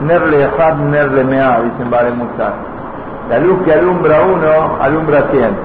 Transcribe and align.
ner 0.00 0.22
lejad, 0.22 0.74
ner 0.76 1.10
lemea, 1.12 1.60
dicen 1.62 1.90
Vale 1.90 2.10
Musa. 2.12 2.52
La 3.28 3.38
luz 3.38 3.62
que 3.64 3.72
alumbra 3.72 4.22
uno, 4.22 4.76
alumbra 4.80 5.24
cien. 5.30 5.56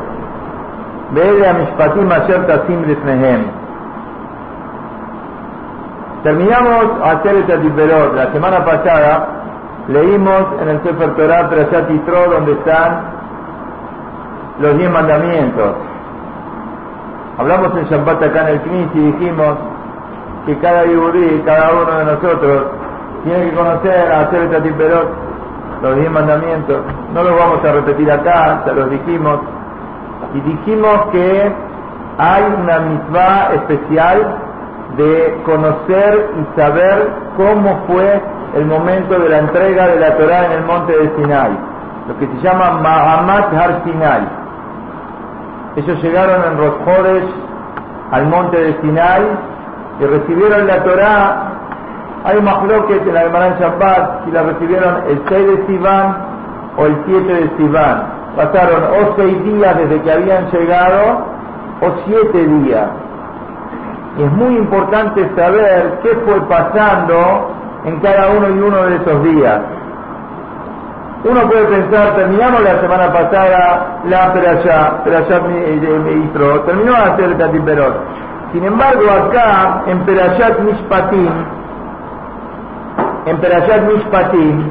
Vele 1.11 1.47
a 1.47 1.54
mishpatim 1.54 2.11
asher 2.11 2.47
tasim 2.47 2.83
lifnehem. 2.86 3.62
Terminamos 6.23 6.86
hacer 7.04 7.36
el 7.36 7.46
Tatiperot. 7.47 8.15
La 8.15 8.31
semana 8.31 8.63
pasada 8.63 9.28
leímos 9.88 10.45
en 10.61 10.70
el 10.70 10.84
Sefer 10.84 11.16
Torah 11.16 11.50
Perashat 11.50 11.89
Yitro 11.89 12.29
donde 12.29 12.52
están 12.54 13.02
los 14.59 14.77
diez 14.77 14.91
mandamientos. 14.91 15.75
Hablamos 17.39 17.75
en 17.75 17.86
Shabbat 17.86 18.21
acá 18.21 18.41
en 18.41 18.48
el 18.48 18.61
Knis 18.61 18.88
y 18.93 19.00
dijimos 19.00 19.57
que 20.45 20.57
cada 20.59 20.86
yudí, 20.86 21.41
cada 21.45 21.71
uno 21.71 21.91
de 21.98 22.05
nosotros, 22.05 22.66
tiene 23.23 23.49
que 23.49 23.55
conocer, 23.55 24.11
hacer 24.11 24.41
el 24.41 24.51
Tatiperot, 24.51 25.09
los 25.81 25.95
diez 25.95 26.12
mandamientos. 26.12 26.81
No 27.13 27.23
los 27.23 27.38
vamos 27.38 27.63
a 27.66 27.71
repetir 27.71 28.12
acá, 28.12 28.63
ya 28.66 28.73
los 28.73 28.89
dijimos. 28.89 29.39
Y 30.34 30.41
dijimos 30.41 31.05
que 31.12 31.52
hay 32.17 32.43
una 32.43 32.79
mitzvah 32.79 33.53
especial 33.55 34.38
de 34.98 35.41
conocer 35.45 36.29
y 36.39 36.59
saber 36.59 37.09
cómo 37.38 37.84
fue 37.88 38.21
el 38.55 38.65
momento 38.65 39.17
de 39.17 39.29
la 39.29 39.40
entrega 39.40 39.88
de 39.88 39.99
la 39.99 40.17
Torah 40.17 40.45
en 40.45 40.51
el 40.51 40.65
monte 40.65 40.91
de 40.91 41.15
Sinai, 41.15 41.57
lo 42.07 42.17
que 42.17 42.27
se 42.27 42.41
llama 42.41 42.71
Mahamat 42.81 43.53
Har 43.53 43.84
Sinai. 43.85 44.27
Ellos 45.77 46.03
llegaron 46.03 46.43
en 46.43 46.57
Rosjodes 46.57 47.23
al 48.12 48.27
monte 48.27 48.57
de 48.57 48.81
Sinai 48.81 49.21
y 50.01 50.05
recibieron 50.05 50.67
la 50.67 50.84
Torah. 50.84 51.51
Hay 52.23 52.41
mahloket 52.41 53.07
en 53.07 53.13
la 53.13 53.21
Gemara 53.21 53.57
Shabbat 53.59 54.25
si 54.25 54.31
la 54.31 54.43
recibieron 54.43 54.95
el 55.07 55.21
6 55.27 55.48
de 55.48 55.66
Sivan 55.67 56.17
o 56.77 56.85
el 56.85 56.98
7 57.05 57.34
de 57.34 57.57
Sivan. 57.57 58.21
Pasaron 58.35 58.84
o 58.84 59.15
seis 59.18 59.43
días 59.43 59.77
desde 59.77 60.01
que 60.04 60.12
habían 60.12 60.49
llegado 60.51 61.26
o 61.81 61.91
siete 62.05 62.48
días 62.48 62.87
es 64.18 64.31
muy 64.34 64.57
importante 64.57 65.29
saber 65.35 66.00
qué 66.03 66.09
fue 66.25 66.41
pasando 66.47 67.51
en 67.85 68.00
cada 68.01 68.29
uno 68.29 68.50
y 68.50 68.59
uno 68.59 68.84
de 68.84 68.96
esos 68.97 69.24
días. 69.24 69.62
Uno 71.24 71.47
puede 71.47 71.66
pensar, 71.66 72.16
terminamos 72.16 72.62
la 72.62 72.81
semana 72.81 73.13
pasada 73.13 74.01
la 74.06 74.34
Perashá, 74.34 75.03
Perashá 75.03 75.40
Ministro, 75.41 76.62
terminó 76.62 76.91
de 76.94 76.97
hacer 76.97 77.25
el. 77.25 77.94
Sin 78.51 78.66
embargo, 78.66 79.09
acá, 79.09 79.84
en 79.85 80.00
Perashat 80.00 80.59
Mishpatim, 80.59 81.29
en 83.25 83.38
Perashat 83.38 83.81
Mishpatim, 83.84 84.69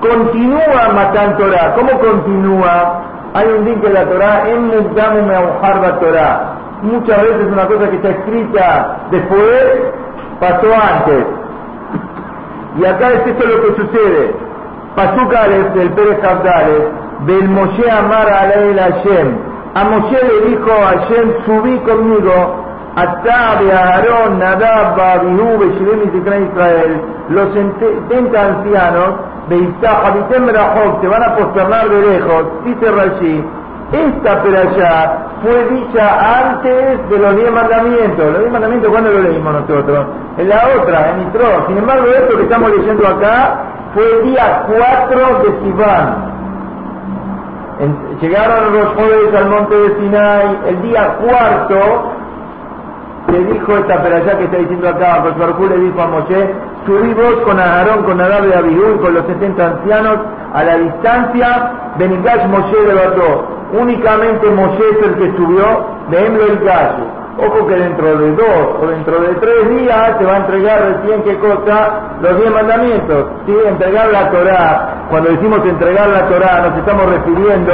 continúa 0.00 0.88
Matan 0.94 1.36
Torah. 1.36 1.74
¿Cómo 1.74 1.98
continúa? 1.98 3.02
Hay 3.34 3.48
un 3.48 3.64
día 3.64 3.80
que 3.80 3.88
la 3.90 4.04
Torah, 4.04 4.48
en 4.48 4.66
Mudam 4.68 5.26
Meuharba 5.26 5.98
Torah 6.00 6.56
muchas 6.82 7.22
veces 7.22 7.46
una 7.52 7.66
cosa 7.66 7.90
que 7.90 7.96
está 7.96 8.10
escrita 8.10 8.96
después 9.10 9.92
pasó 10.40 10.66
antes. 10.74 11.26
Y 12.78 12.84
acá 12.84 13.12
es 13.12 13.26
esto 13.26 13.46
lo 13.46 13.62
que 13.62 13.82
sucede. 13.82 14.34
Pasúcales 14.94 15.74
del 15.74 15.90
Pérez 15.92 16.18
Cabdales, 16.20 16.82
del 17.26 17.48
Moshe 17.48 17.90
Amar 17.90 18.28
a 18.28 18.48
Hashem. 18.48 19.38
A 19.74 19.84
Moshe 19.84 20.18
le 20.22 20.50
dijo 20.50 20.70
a 20.70 20.86
Hashem, 20.86 21.32
subí 21.44 21.78
conmigo, 21.80 22.65
Atabe, 22.96 23.72
Aarón, 23.72 24.38
Nadab, 24.38 24.98
Abihu, 24.98 25.58
Beshirem 25.58 26.00
y 26.02 26.16
Israel, 26.16 27.02
los 27.28 27.52
70 27.52 28.40
ancianos 28.40 29.14
de 29.50 29.56
Isaac, 29.56 30.04
Abitem 30.06 30.46
te 30.46 31.08
van 31.08 31.22
a 31.22 31.36
posternar 31.36 31.88
de 31.90 32.00
lejos, 32.00 32.64
dice 32.64 32.90
Rashi, 32.90 33.44
esta 33.92 34.42
perashá 34.42 35.26
fue 35.42 35.64
dicha 35.70 36.40
antes 36.40 37.08
de 37.08 37.18
los 37.18 37.36
diez 37.36 37.52
mandamientos. 37.52 38.32
Los 38.32 38.38
diez 38.40 38.52
mandamientos, 38.52 38.90
¿cuándo 38.90 39.10
lo 39.10 39.20
leímos 39.20 39.52
nosotros? 39.52 40.06
En 40.38 40.48
la 40.48 40.62
otra, 40.76 41.10
en 41.10 41.18
Nitro. 41.18 41.66
Sin 41.68 41.78
embargo, 41.78 42.06
esto 42.06 42.36
que 42.36 42.42
estamos 42.44 42.70
leyendo 42.70 43.06
acá 43.06 43.60
fue 43.94 44.04
el 44.10 44.22
día 44.24 44.64
4 44.66 45.42
de 45.42 45.60
Sivan. 45.60 46.36
llegaron 48.20 48.72
los 48.74 48.86
jóvenes 48.94 49.34
al 49.36 49.50
monte 49.50 49.76
de 49.76 49.96
Sinai 49.96 50.58
el 50.66 50.82
día 50.82 51.18
cuarto 51.18 52.15
le 53.32 53.44
dijo 53.44 53.76
esta 53.76 54.02
perashá 54.02 54.38
que 54.38 54.44
está 54.44 54.58
diciendo 54.58 54.88
acá, 54.88 55.22
Josué 55.22 55.68
le 55.68 55.78
dijo 55.78 56.00
a 56.00 56.06
Moshe, 56.06 56.54
subí 56.86 57.14
vos 57.14 57.36
con 57.44 57.58
Aarón, 57.58 58.04
con 58.04 58.18
Nadab 58.18 58.44
de 58.44 58.54
Abihú 58.54 59.00
con 59.00 59.14
los 59.14 59.26
70 59.26 59.66
ancianos 59.66 60.18
a 60.54 60.64
la 60.64 60.76
distancia, 60.76 61.72
Benigash 61.98 62.46
Moshe 62.48 62.86
levantó. 62.86 63.46
Únicamente 63.72 64.48
Moshe 64.50 64.82
es 64.92 65.06
el 65.06 65.14
que 65.16 65.36
subió 65.36 65.86
de 66.10 66.26
Emlo 66.26 66.44
el 66.46 66.58
gallo. 66.60 67.25
Ojo 67.38 67.66
que 67.66 67.74
dentro 67.74 68.16
de 68.16 68.32
dos 68.32 68.66
o 68.80 68.86
dentro 68.86 69.20
de 69.20 69.34
tres 69.34 69.68
días 69.68 70.16
se 70.18 70.24
va 70.24 70.32
a 70.32 70.36
entregar 70.38 70.80
recién 70.80 71.22
qué 71.22 71.38
cosa, 71.38 72.16
los 72.22 72.36
diez 72.38 72.50
mandamientos. 72.50 73.26
¿sí? 73.44 73.54
Entregar 73.68 74.08
la 74.10 74.30
Torah. 74.30 75.04
Cuando 75.10 75.30
decimos 75.30 75.60
entregar 75.66 76.08
la 76.08 76.28
Torah 76.28 76.62
nos 76.62 76.78
estamos 76.78 77.06
refiriendo 77.10 77.72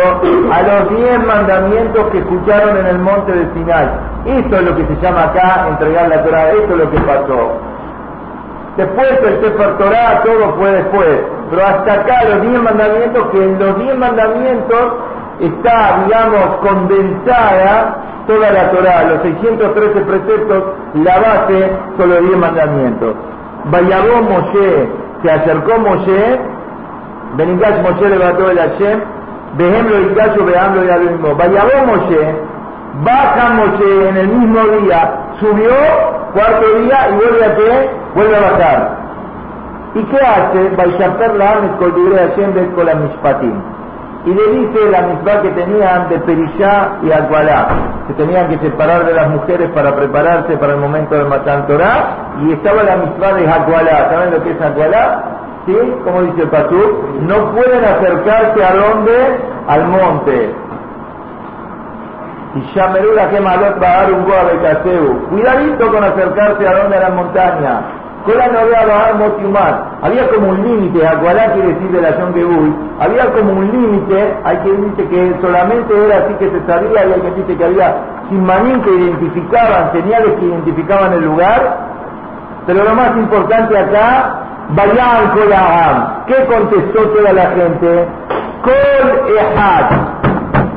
a 0.53 0.63
los 0.63 0.99
diez 0.99 1.27
mandamientos 1.27 2.11
que 2.11 2.19
escucharon 2.19 2.77
en 2.77 2.87
el 2.87 2.99
monte 2.99 3.33
de 3.33 3.53
Sinai. 3.55 3.89
Esto 4.27 4.57
es 4.57 4.63
lo 4.63 4.77
que 4.77 4.87
se 4.87 4.97
llama 5.01 5.25
acá 5.25 5.67
entregar 5.69 6.09
la 6.09 6.25
Torah, 6.25 6.51
esto 6.51 6.73
es 6.73 6.79
lo 6.79 6.91
que 6.91 6.99
pasó. 6.99 7.53
Después 8.77 9.09
el 9.23 9.41
Sefer 9.43 9.77
Torah, 9.79 10.23
todo 10.25 10.55
fue 10.59 10.73
después. 10.73 11.21
Pero 11.51 11.67
hasta 11.67 11.93
acá 11.93 12.25
los 12.25 12.43
diez 12.43 12.63
mandamientos, 12.63 13.27
que 13.31 13.45
en 13.45 13.59
los 13.59 13.79
diez 13.79 13.97
mandamientos 13.97 14.93
está, 15.43 16.05
digamos, 16.05 16.57
condensada 16.61 17.97
toda 18.27 18.51
la 18.51 18.71
Torah, 18.71 19.05
los 19.05 19.23
613 19.23 20.01
preceptos, 20.03 20.65
la 20.95 21.19
base 21.19 21.71
son 21.99 22.09
los 22.09 22.21
10 22.21 22.37
mandamientos. 22.39 23.15
Vayabó 23.65 24.23
Moshe, 24.23 24.89
se 25.23 25.31
acercó 25.31 25.79
Moshe, 25.79 26.41
Beningash 27.37 27.83
Moshe 27.83 28.09
levantó 28.09 28.51
el 28.51 28.59
Hashem, 28.59 29.01
Vejemlo 29.57 30.01
y 30.01 30.15
Gallo 30.15 30.45
veando 30.47 30.85
ya 30.85 30.97
mismo. 30.97 31.35
Vayabó 31.35 31.87
Moshe, 31.87 32.37
baja 33.05 33.51
Moshe 33.51 34.09
en 34.09 34.17
el 34.17 34.29
mismo 34.29 34.61
día, 34.79 35.15
subió, 35.41 35.75
cuarto 36.33 36.79
día 36.79 37.09
y 37.11 37.15
vuelve 37.17 37.45
a 37.45 37.57
qué? 37.57 37.91
Vuelve 38.15 38.37
a 38.37 38.41
bajar. 38.41 39.03
¿Y 39.95 40.03
qué 40.05 40.17
hace? 40.17 40.69
Vaishaper 40.77 41.35
la 41.35 41.53
Ames 41.53 41.71
Hashem 41.79 42.55
Mishpatim 43.03 43.82
y 44.25 44.31
le 44.33 44.47
dice 44.53 44.91
la 44.91 45.03
misma 45.03 45.43
que 45.43 45.51
tenían 45.51 46.09
de 46.09 46.19
Perishá 46.21 46.99
y 47.03 47.11
Agualá, 47.11 47.69
que 48.07 48.15
tenían 48.15 48.49
que 48.49 48.59
separar 48.59 49.05
de 49.05 49.15
las 49.15 49.29
mujeres 49.29 49.69
para 49.71 49.97
prepararse 49.97 50.57
para 50.59 50.75
el 50.75 50.79
momento 50.79 51.17
de 51.17 51.25
Matan 51.25 51.67
Torah, 51.67 52.35
y 52.41 52.53
estaba 52.53 52.85
la 52.85 52.97
misma 52.97 53.33
de 53.33 53.49
Agualá, 53.51 54.11
¿saben 54.11 54.31
lo 54.31 54.43
que 54.45 54.51
es 54.53 54.61
Agualá? 54.61 55.25
¿Sí? 55.67 55.77
Como 56.05 56.23
dice 56.23 56.43
el 56.43 56.51
Pasú, 56.51 57.05
no 57.21 57.53
pueden 57.53 57.85
acercarse 57.85 58.65
a 58.65 58.75
dónde? 58.75 59.13
Al 59.69 59.87
monte. 59.87 60.55
Y 62.55 62.61
Shamerula 62.75 63.31
que 63.31 63.41
malot 63.41 63.83
va 63.83 63.89
a 63.89 64.03
dar 64.03 64.13
un 64.13 64.25
de 64.27 65.29
Cuidadito 65.31 65.91
con 65.91 66.05
acercarse 66.05 66.69
a 66.69 66.83
dónde? 66.83 66.97
A 66.97 67.01
la 67.01 67.11
montaña 67.11 68.02
con 68.25 68.39
la 68.39 68.47
novedad 68.49 69.93
Había 70.03 70.29
como 70.29 70.51
un 70.51 70.63
límite, 70.63 71.07
Agualá 71.07 71.53
quiere 71.53 71.75
decir 71.75 71.91
de 71.91 72.03
la 72.03 72.13
Gebul, 72.13 72.75
había 73.01 73.33
como 73.33 73.53
un 73.53 73.71
límite, 73.73 74.37
hay 74.45 74.57
quien 74.59 74.91
dice 74.91 75.09
que 75.09 75.35
solamente 75.41 75.93
era 76.05 76.19
así 76.19 76.35
que 76.35 76.51
se 76.51 76.67
sabía, 76.67 77.05
y 77.05 77.13
hay 77.13 77.21
quien 77.21 77.35
dice 77.35 77.57
que 77.57 77.65
había 77.65 77.97
simanín 78.29 78.81
que 78.83 78.91
identificaban, 78.91 79.93
señales 79.93 80.33
que 80.39 80.47
identificaban 80.47 81.13
el 81.15 81.25
lugar, 81.25 81.79
pero 82.67 82.85
lo 82.85 82.95
más 82.95 83.17
importante 83.17 83.77
acá, 83.77 84.39
Bayan 84.71 85.31
Kolaham, 85.35 86.25
¿qué 86.27 86.45
contestó 86.47 87.09
toda 87.09 87.33
la 87.33 87.47
gente? 87.51 88.09
Kol 88.63 89.37
Ehad, 89.37 89.91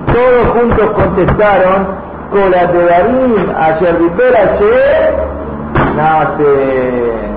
todos 0.07 0.47
juntos 0.57 0.89
contestaron, 0.95 1.87
Kolatedarim, 2.31 3.53
Ayer 3.55 3.97
Vipera, 3.99 4.57
nace 5.95 7.34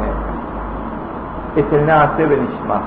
es 1.58 1.72
el 1.72 1.86
nace 1.86 2.24
Benishma. 2.24 2.82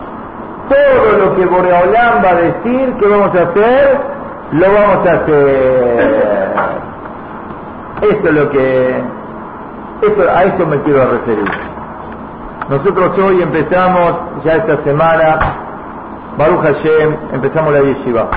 Todo 0.69 1.25
lo 1.25 1.35
que 1.35 1.45
Boreolán 1.45 2.23
va 2.23 2.29
a 2.29 2.35
decir 2.35 2.93
que 2.99 3.07
vamos 3.07 3.35
a 3.35 3.41
hacer, 3.41 3.99
lo 4.53 4.73
vamos 4.73 5.07
a 5.07 5.11
hacer. 5.11 6.51
Esto 8.01 8.29
es 8.29 8.33
lo 8.33 8.49
que, 8.49 9.03
esto, 10.01 10.21
a 10.33 10.43
esto 10.43 10.65
me 10.65 10.81
quiero 10.83 11.11
referir. 11.11 11.51
Nosotros 12.69 13.17
hoy 13.19 13.41
empezamos, 13.41 14.13
ya 14.45 14.53
esta 14.55 14.81
semana, 14.83 15.39
Baruch 16.37 16.61
Hashem, 16.61 17.17
empezamos 17.33 17.73
la 17.73 17.81
yeshiva. 17.81 18.29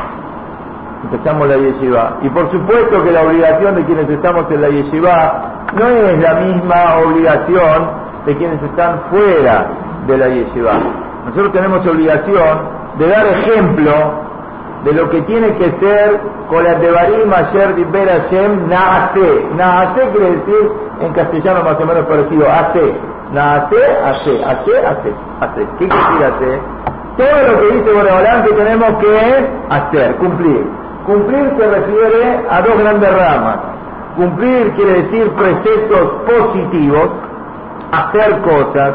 Empezamos 1.05 1.49
la 1.49 1.57
yeshiva. 1.57 2.17
Y 2.23 2.29
por 2.31 2.51
supuesto 2.51 3.05
que 3.05 3.13
la 3.13 3.23
obligación 3.23 3.77
de 3.77 3.85
quienes 3.85 4.11
estamos 4.11 4.51
en 4.51 4.61
la 4.61 4.69
yeshiva 4.69 5.43
no 5.75 5.87
es 5.89 6.19
la 6.21 6.35
misma 6.35 6.97
obligación 7.07 7.91
de 8.27 8.37
quienes 8.37 8.63
están 8.63 9.01
fuera 9.11 9.84
de 10.06 10.19
la 10.19 10.29
yeshiva. 10.29 10.73
nosotros 11.27 11.53
tenemos 11.53 11.87
obligación 11.87 12.59
de 12.99 13.09
dar 13.09 13.27
ejemplo 13.27 13.93
de 14.85 14.93
lo 14.93 15.09
que 15.11 15.23
tiene 15.23 15.55
que 15.55 15.71
ser 15.81 16.21
con 16.49 16.62
la 16.62 16.75
Devarim 16.75 17.33
Asher 17.33 17.75
Diber 17.75 18.06
Hashem 18.06 18.69
Naase. 18.69 19.47
Naase 19.56 20.11
quiere 20.12 20.31
decir 20.37 20.73
en 21.01 21.12
castellano 21.15 21.65
más 21.65 21.81
o 21.81 21.87
menos 21.87 22.06
parecido, 22.06 22.47
hace. 22.51 22.95
Naase, 23.33 23.77
hace, 24.05 24.45
hace, 24.45 24.87
hace, 24.87 25.12
hace. 25.41 25.69
¿Qué 25.79 25.89
quiere 25.89 25.97
decir 25.97 26.25
hace? 26.27 26.61
Todo 27.17 27.53
lo 27.53 27.61
que 27.61 27.77
dice 27.77 27.93
Boreolán 27.93 28.43
que 28.45 28.53
tenemos 28.53 28.91
que 29.00 29.49
hacer, 29.71 30.17
cumplir. 30.17 30.67
Cumplir 31.07 31.53
se 31.59 31.67
refiere 31.67 32.47
a 32.50 32.62
dos 32.62 32.79
grandes 32.79 33.11
ramas. 33.11 33.57
Cumplir 34.17 34.73
quiere 34.73 35.03
decir 35.03 35.31
preceptos 35.33 36.12
positivos, 36.27 37.09
hacer 37.93 38.41
cosas, 38.43 38.95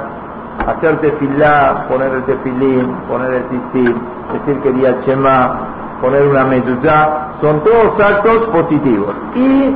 hacer 0.68 1.00
tefilá, 1.02 1.86
poner 1.90 2.12
el 2.14 2.24
tefilín, 2.26 2.96
poner 3.08 3.34
el 3.34 3.44
tisil, 3.46 3.96
decir 4.34 4.62
que 4.62 4.72
día 4.72 5.00
chema, 5.06 5.60
poner 6.02 6.28
una 6.28 6.46
mezuzá, 6.46 7.30
son 7.42 7.64
todos 7.64 8.00
actos 8.00 8.48
positivos. 8.50 9.14
Y 9.36 9.76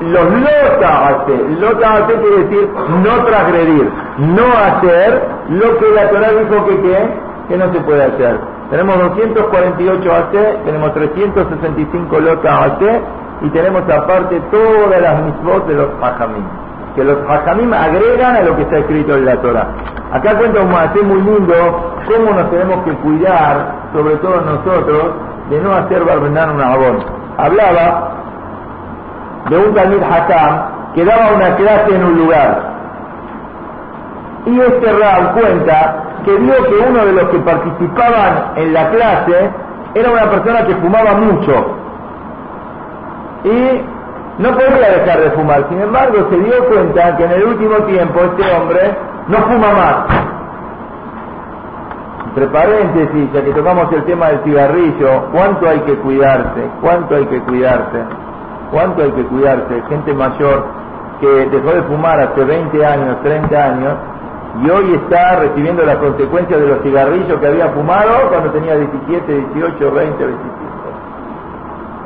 los 0.00 0.30
lota 0.30 1.08
hace, 1.08 1.38
lota 1.60 1.94
hace 1.94 2.14
quiere 2.14 2.44
decir 2.44 2.68
no 3.02 3.24
transgredir, 3.24 3.90
no 4.18 4.44
hacer 4.46 5.26
lo 5.48 5.78
que 5.78 5.90
la 5.94 6.10
Torah 6.10 6.30
dijo 6.32 6.66
que 6.66 6.82
qué, 6.82 7.08
que 7.48 7.56
no 7.56 7.72
se 7.72 7.80
puede 7.80 8.04
hacer. 8.04 8.38
Tenemos 8.70 8.98
248 8.98 10.12
AC, 10.12 10.64
tenemos 10.64 10.92
365 10.92 12.20
lota 12.20 12.64
AC 12.64 12.82
y 13.42 13.50
tenemos 13.50 13.82
aparte 13.82 14.40
todas 14.50 15.00
las 15.00 15.22
mismos 15.22 15.66
de 15.68 15.74
los 15.74 15.88
hajamim, 16.02 16.44
que 16.96 17.04
los 17.04 17.18
hajamim 17.28 17.72
agregan 17.72 18.36
a 18.36 18.40
lo 18.40 18.56
que 18.56 18.62
está 18.62 18.78
escrito 18.78 19.14
en 19.14 19.26
la 19.26 19.36
Torah. 19.42 19.68
Acá 20.12 20.34
cuenta 20.38 20.62
un 20.62 20.72
maté 20.72 21.02
muy 21.02 21.20
lindo 21.20 21.54
cómo 22.08 22.32
nos 22.32 22.50
tenemos 22.50 22.84
que 22.84 22.92
cuidar, 22.94 23.74
sobre 23.92 24.16
todo 24.16 24.40
nosotros, 24.40 25.12
de 25.50 25.60
no 25.60 25.74
hacer 25.74 26.02
barbenar 26.04 26.50
un 26.50 26.60
abón. 26.62 26.98
Hablaba 27.36 28.12
de 29.50 29.58
un 29.58 29.74
Talmud 29.74 30.02
Hakam 30.02 30.76
que 30.94 31.04
daba 31.04 31.34
una 31.34 31.54
clase 31.56 31.94
en 31.94 32.04
un 32.04 32.18
lugar. 32.18 32.76
Y 34.46 34.58
este 34.58 34.92
Rab 34.92 35.34
cuenta 35.34 35.96
que 36.24 36.34
vio 36.36 36.54
que 36.54 36.88
uno 36.88 37.04
de 37.04 37.12
los 37.12 37.24
que 37.24 37.38
participaban 37.40 38.52
en 38.56 38.72
la 38.72 38.88
clase 38.90 39.50
era 39.94 40.10
una 40.10 40.30
persona 40.30 40.64
que 40.64 40.74
fumaba 40.76 41.14
mucho. 41.14 41.66
Y 43.44 43.95
no 44.38 44.50
podía 44.52 44.90
dejar 44.90 45.20
de 45.20 45.30
fumar. 45.30 45.66
Sin 45.68 45.80
embargo, 45.80 46.28
se 46.30 46.36
dio 46.38 46.64
cuenta 46.68 47.16
que 47.16 47.24
en 47.24 47.32
el 47.32 47.44
último 47.44 47.76
tiempo 47.84 48.20
este 48.20 48.52
hombre 48.54 48.94
no 49.28 49.38
fuma 49.38 49.72
más. 49.72 49.96
Entre 52.28 52.46
paréntesis, 52.48 53.32
ya 53.32 53.42
que 53.42 53.52
tocamos 53.52 53.90
el 53.92 54.04
tema 54.04 54.28
del 54.28 54.44
cigarrillo, 54.44 55.24
¿cuánto 55.32 55.68
hay 55.68 55.80
que 55.80 55.96
cuidarse? 55.96 56.68
¿Cuánto 56.82 57.16
hay 57.16 57.26
que 57.26 57.40
cuidarse? 57.40 58.04
¿Cuánto 58.70 59.02
hay 59.02 59.12
que 59.12 59.24
cuidarse? 59.24 59.82
Gente 59.88 60.12
mayor 60.12 60.64
que 61.20 61.26
dejó 61.26 61.70
de 61.72 61.82
fumar 61.84 62.20
hace 62.20 62.44
20 62.44 62.84
años, 62.84 63.22
30 63.22 63.64
años, 63.64 63.94
y 64.62 64.70
hoy 64.70 64.94
está 65.02 65.36
recibiendo 65.36 65.82
las 65.84 65.96
consecuencias 65.96 66.60
de 66.60 66.66
los 66.66 66.82
cigarrillos 66.82 67.40
que 67.40 67.46
había 67.46 67.68
fumado 67.68 68.28
cuando 68.28 68.50
tenía 68.50 68.76
17, 68.76 69.32
18, 69.54 69.92
20, 69.92 70.24
25. 70.24 70.46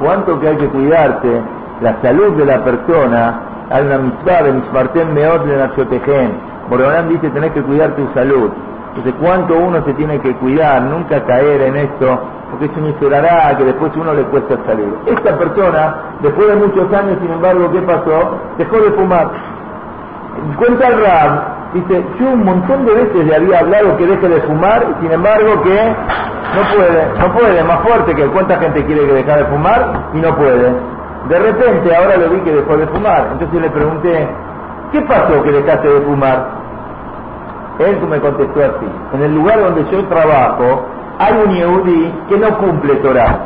¿Cuánto 0.00 0.38
que 0.38 0.48
hay 0.48 0.56
que 0.56 0.68
cuidarse? 0.68 1.42
La 1.80 1.96
salud 2.02 2.36
de 2.36 2.44
la 2.44 2.62
persona, 2.62 3.40
hay 3.70 3.86
una 3.86 3.98
mitzvah 3.98 4.42
de 4.42 4.52
Mishmarten 4.52 5.14
Meot 5.14 5.44
de 5.46 5.56
Nachotejen. 5.56 6.32
Borolán 6.68 7.08
dice 7.08 7.30
tenés 7.30 7.52
que 7.52 7.62
cuidar 7.62 7.96
tu 7.96 8.06
salud. 8.12 8.50
Entonces, 8.88 9.14
¿cuánto 9.18 9.56
uno 9.56 9.82
se 9.84 9.94
tiene 9.94 10.20
que 10.20 10.34
cuidar? 10.36 10.82
Nunca 10.82 11.24
caer 11.24 11.62
en 11.62 11.76
esto, 11.76 12.20
porque 12.50 12.66
es 12.66 12.76
un 12.76 12.86
esperará 12.86 13.56
que 13.56 13.64
después 13.64 13.92
uno 13.96 14.12
le 14.12 14.24
cuesta 14.24 14.56
salir. 14.66 14.92
Esta 15.06 15.38
persona, 15.38 15.94
después 16.20 16.48
de 16.48 16.56
muchos 16.56 16.92
años, 16.92 17.16
sin 17.22 17.32
embargo, 17.32 17.70
¿qué 17.72 17.80
pasó? 17.80 18.36
Dejó 18.58 18.76
de 18.76 18.90
fumar. 18.90 19.30
Cuenta 20.58 20.88
el 20.88 21.00
Rab, 21.00 21.72
dice, 21.72 22.04
yo 22.18 22.30
un 22.30 22.44
montón 22.44 22.84
de 22.84 22.94
veces 22.94 23.24
le 23.24 23.36
había 23.36 23.60
hablado 23.60 23.96
que 23.96 24.06
deje 24.06 24.28
de 24.28 24.40
fumar, 24.42 24.84
y 24.90 25.02
sin 25.02 25.12
embargo 25.12 25.62
que 25.62 25.94
no 26.56 26.76
puede, 26.76 27.18
no 27.20 27.32
puede, 27.32 27.64
más 27.64 27.80
fuerte 27.80 28.14
que 28.14 28.26
cuánta 28.26 28.58
gente 28.58 28.84
quiere 28.84 29.06
que 29.06 29.12
deje 29.14 29.36
de 29.36 29.44
fumar 29.46 30.10
y 30.12 30.18
no 30.18 30.36
puede. 30.36 30.99
De 31.28 31.38
repente 31.38 31.94
ahora 31.94 32.16
lo 32.16 32.30
vi 32.30 32.40
que 32.40 32.52
dejó 32.52 32.76
de 32.76 32.86
fumar. 32.88 33.28
Entonces 33.32 33.60
le 33.60 33.70
pregunté, 33.70 34.28
¿qué 34.92 35.02
pasó 35.02 35.42
que 35.42 35.52
dejaste 35.52 35.88
de 35.88 36.00
fumar? 36.00 36.60
Él 37.78 37.98
me 38.08 38.20
contestó 38.20 38.60
así, 38.60 38.86
en 39.14 39.22
el 39.22 39.34
lugar 39.34 39.60
donde 39.60 39.90
yo 39.90 40.04
trabajo 40.06 40.84
hay 41.18 41.34
un 41.46 41.54
Yehudi 41.54 42.14
que 42.28 42.36
no 42.38 42.58
cumple 42.58 42.94
Torah. 42.96 43.38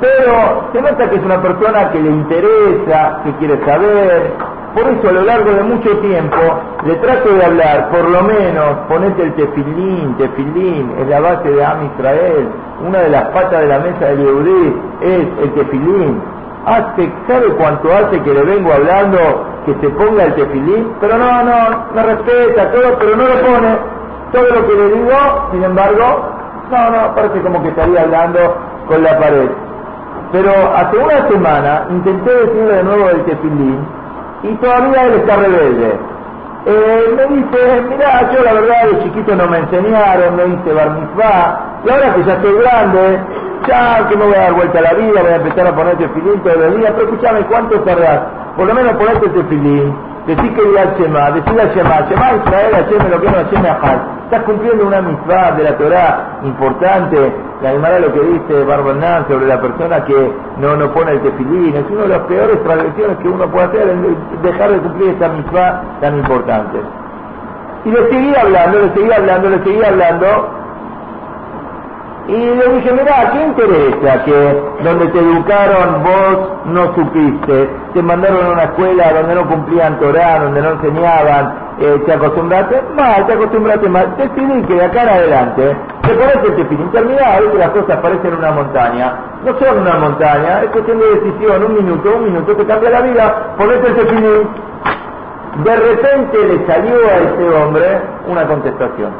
Pero 0.00 0.70
se 0.72 0.80
nota 0.80 1.10
que 1.10 1.16
es 1.16 1.24
una 1.24 1.42
persona 1.42 1.90
que 1.90 2.00
le 2.00 2.10
interesa, 2.10 3.20
que 3.24 3.32
quiere 3.34 3.64
saber. 3.64 4.32
Por 4.74 4.86
eso 4.92 5.08
a 5.08 5.12
lo 5.12 5.22
largo 5.22 5.50
de 5.52 5.62
mucho 5.64 5.98
tiempo 5.98 6.36
le 6.84 6.94
trato 6.96 7.32
de 7.32 7.44
hablar, 7.44 7.88
por 7.90 8.08
lo 8.08 8.22
menos, 8.22 8.76
ponete 8.88 9.24
el 9.24 9.34
tefilín, 9.34 10.14
tefilín, 10.18 10.94
es 11.00 11.08
la 11.08 11.20
base 11.20 11.50
de 11.50 11.64
Am 11.64 11.84
Israel. 11.86 12.48
Una 12.86 12.98
de 13.00 13.08
las 13.08 13.24
patas 13.30 13.60
de 13.60 13.66
la 13.66 13.78
mesa 13.80 14.04
del 14.06 14.18
Yehudi 14.18 14.76
es 15.00 15.26
el 15.42 15.52
tefilín. 15.54 16.22
Hace, 16.66 17.12
¿sabe 17.26 17.48
cuánto 17.56 17.88
hace 17.94 18.20
que 18.22 18.34
le 18.34 18.42
vengo 18.42 18.72
hablando 18.72 19.18
que 19.64 19.74
se 19.80 19.88
ponga 19.90 20.24
el 20.24 20.34
tefilín? 20.34 20.92
Pero 21.00 21.16
no, 21.16 21.42
no, 21.44 21.86
me 21.94 22.02
respeta 22.02 22.70
todo, 22.72 22.98
pero 22.98 23.16
no 23.16 23.24
lo 23.24 23.40
pone. 23.40 23.78
Todo 24.32 24.44
lo 24.54 24.66
que 24.66 24.74
le 24.74 24.88
digo, 24.96 25.48
sin 25.52 25.64
embargo, 25.64 26.30
no, 26.70 26.90
no, 26.90 27.14
parece 27.14 27.40
como 27.40 27.62
que 27.62 27.68
estaría 27.68 28.02
hablando 28.02 28.56
con 28.86 29.02
la 29.02 29.18
pared. 29.18 29.48
Pero 30.32 30.50
hace 30.50 30.96
una 30.98 31.28
semana 31.28 31.86
intenté 31.90 32.30
decirle 32.30 32.74
de 32.74 32.82
nuevo 32.84 33.08
el 33.08 33.24
tefilín 33.24 33.86
y 34.42 34.54
todavía 34.56 35.04
él 35.04 35.14
está 35.14 35.36
rebelde. 35.36 35.98
Eh, 36.66 37.14
me 37.16 37.36
dice, 37.36 37.82
mira, 37.88 38.30
yo 38.32 38.42
la 38.42 38.52
verdad 38.52 38.90
de 38.92 39.02
chiquito 39.04 39.34
no 39.34 39.46
me 39.46 39.58
enseñaron, 39.58 40.36
me 40.36 40.46
hice 40.48 40.74
bar 40.74 41.67
y 41.84 41.90
ahora 41.90 42.14
que 42.14 42.24
ya 42.24 42.32
estoy 42.34 42.54
grande, 42.58 43.20
ya 43.66 44.08
que 44.08 44.16
me 44.16 44.24
voy 44.24 44.34
a 44.34 44.40
dar 44.40 44.52
vuelta 44.54 44.78
a 44.78 44.82
la 44.82 44.94
vida, 44.94 45.22
voy 45.22 45.32
a 45.32 45.36
empezar 45.36 45.66
a 45.66 45.76
poner 45.76 45.96
tefilín 45.96 46.40
todos 46.42 46.56
los 46.56 46.76
días, 46.76 46.92
pero 46.96 47.04
escúchame, 47.08 47.40
¿cuánto 47.42 47.80
tardás? 47.80 48.20
Por 48.56 48.66
lo 48.66 48.74
menos 48.74 48.92
ponerte 48.94 49.28
tefilín, 49.28 49.94
decir 50.26 50.54
que 50.54 50.62
diga 50.62 50.94
Shema, 50.98 51.30
decir 51.30 51.60
a 51.60 51.64
Shema, 51.74 52.00
Shema 52.08 52.32
Israel, 52.34 52.72
Hashem 52.72 53.10
lo 53.10 53.20
que 53.20 53.26
no 53.26 53.32
Hashem 53.32 53.66
Ahad. 53.66 53.98
Estás 54.24 54.42
cumpliendo 54.42 54.86
una 54.86 55.00
mitzvah 55.00 55.52
de 55.52 55.64
la 55.64 55.76
Torah 55.78 56.38
importante, 56.42 57.32
la 57.62 57.70
Gemara 57.70 57.98
lo 57.98 58.12
que 58.12 58.20
dice 58.20 58.64
Barbanán 58.64 59.26
sobre 59.28 59.46
la 59.46 59.60
persona 59.60 60.04
que 60.04 60.32
no, 60.58 60.76
no 60.76 60.92
pone 60.92 61.12
el 61.12 61.20
tefilín, 61.22 61.76
es 61.76 61.90
una 61.90 62.02
de 62.02 62.08
las 62.08 62.20
peores 62.20 62.62
transgresiones 62.62 63.16
que 63.18 63.28
uno 63.28 63.46
puede 63.48 63.66
hacer, 63.66 63.96
dejar 64.42 64.70
de 64.72 64.78
cumplir 64.80 65.10
esta 65.10 65.28
mitzvah 65.28 65.82
tan 66.00 66.18
importante. 66.18 66.78
Y 67.84 67.90
le 67.90 68.10
seguía 68.10 68.42
hablando, 68.42 68.80
le 68.80 68.92
seguía 68.94 69.16
hablando, 69.16 69.50
le 69.50 69.64
seguía 69.64 69.88
hablando, 69.88 70.26
y 72.28 72.36
le 72.36 72.68
dije, 72.74 72.92
mira, 72.92 73.30
¿qué 73.32 73.42
interesa 73.42 74.24
que 74.24 74.62
donde 74.84 75.06
te 75.06 75.18
educaron 75.18 76.04
vos 76.04 76.48
no 76.66 76.94
supiste? 76.94 77.70
Te 77.94 78.02
mandaron 78.02 78.44
a 78.44 78.48
una 78.50 78.64
escuela 78.64 79.14
donde 79.14 79.34
no 79.34 79.48
cumplían 79.48 79.98
Torah, 79.98 80.40
donde 80.40 80.60
no 80.60 80.72
enseñaban, 80.72 81.54
eh, 81.80 82.02
te 82.04 82.12
acostumbraste 82.12 82.82
mal, 82.94 83.26
te 83.26 83.32
acostumbraste 83.32 83.88
mal. 83.88 84.14
Decidí 84.18 84.62
que 84.64 84.74
de 84.74 84.84
acá 84.84 85.04
en 85.04 85.08
adelante 85.08 85.76
te 86.02 86.08
pones 86.10 86.36
el 86.44 86.56
tefilín. 86.56 86.90
Terminado, 86.90 87.50
que 87.50 87.58
las 87.58 87.70
cosas 87.70 87.96
parecen 87.96 88.34
una 88.34 88.50
montaña. 88.50 89.14
No 89.46 89.58
son 89.58 89.78
una 89.78 89.94
montaña, 89.96 90.64
es 90.64 90.70
cuestión 90.70 90.98
de 90.98 91.06
decisión, 91.06 91.64
un 91.64 91.74
minuto, 91.76 92.14
un 92.14 92.24
minuto 92.24 92.54
te 92.54 92.66
cambia 92.66 92.90
la 92.90 93.00
vida, 93.00 93.54
ponete 93.56 93.88
el 93.88 93.94
tefilín. 93.96 94.48
De 95.64 95.76
repente 95.76 96.38
le 96.44 96.66
salió 96.66 96.94
a 96.94 97.16
ese 97.20 97.56
hombre 97.56 98.02
una 98.26 98.46
contestación. 98.46 99.12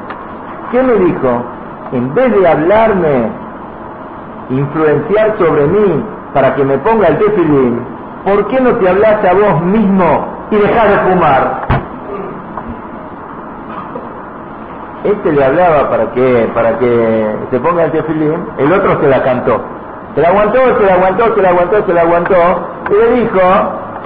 ¿Qué 0.71 0.83
me 0.83 0.93
dijo? 0.93 1.58
En 1.93 2.15
vez 2.15 2.33
de 2.33 2.49
hablarme, 2.49 3.31
influenciar 4.51 5.37
sobre 5.39 5.67
mí 5.67 6.05
para 6.35 6.55
que 6.55 6.65
me 6.65 6.79
ponga 6.79 7.09
el 7.09 7.19
tefilín, 7.19 7.81
¿por 8.25 8.47
qué 8.49 8.61
no 8.61 8.75
te 8.77 8.89
hablas 8.89 9.25
a 9.25 9.33
vos 9.35 9.63
mismo 9.63 10.27
y 10.51 10.57
dejas 10.57 10.91
de 10.91 10.99
fumar? 11.11 11.69
Este 15.05 15.33
le 15.33 15.45
hablaba 15.45 15.89
para 15.89 16.11
que, 16.13 16.51
para 16.55 16.79
que 16.79 17.37
se 17.51 17.61
ponga 17.61 17.85
el 17.85 17.93
tefilín, 17.93 18.47
el 18.59 18.73
otro 18.73 19.01
se 19.01 19.09
la 19.09 19.23
cantó. 19.23 19.61
Se 20.15 20.23
la 20.23 20.29
aguantó, 20.29 20.59
se 20.79 20.87
la 20.87 20.95
aguantó, 20.95 21.35
se 21.35 21.43
la 21.43 21.49
aguantó, 21.51 21.87
se 21.87 21.93
la 21.93 22.01
aguantó, 22.03 22.37
y 22.91 22.95
le 22.95 23.21
dijo, 23.21 23.41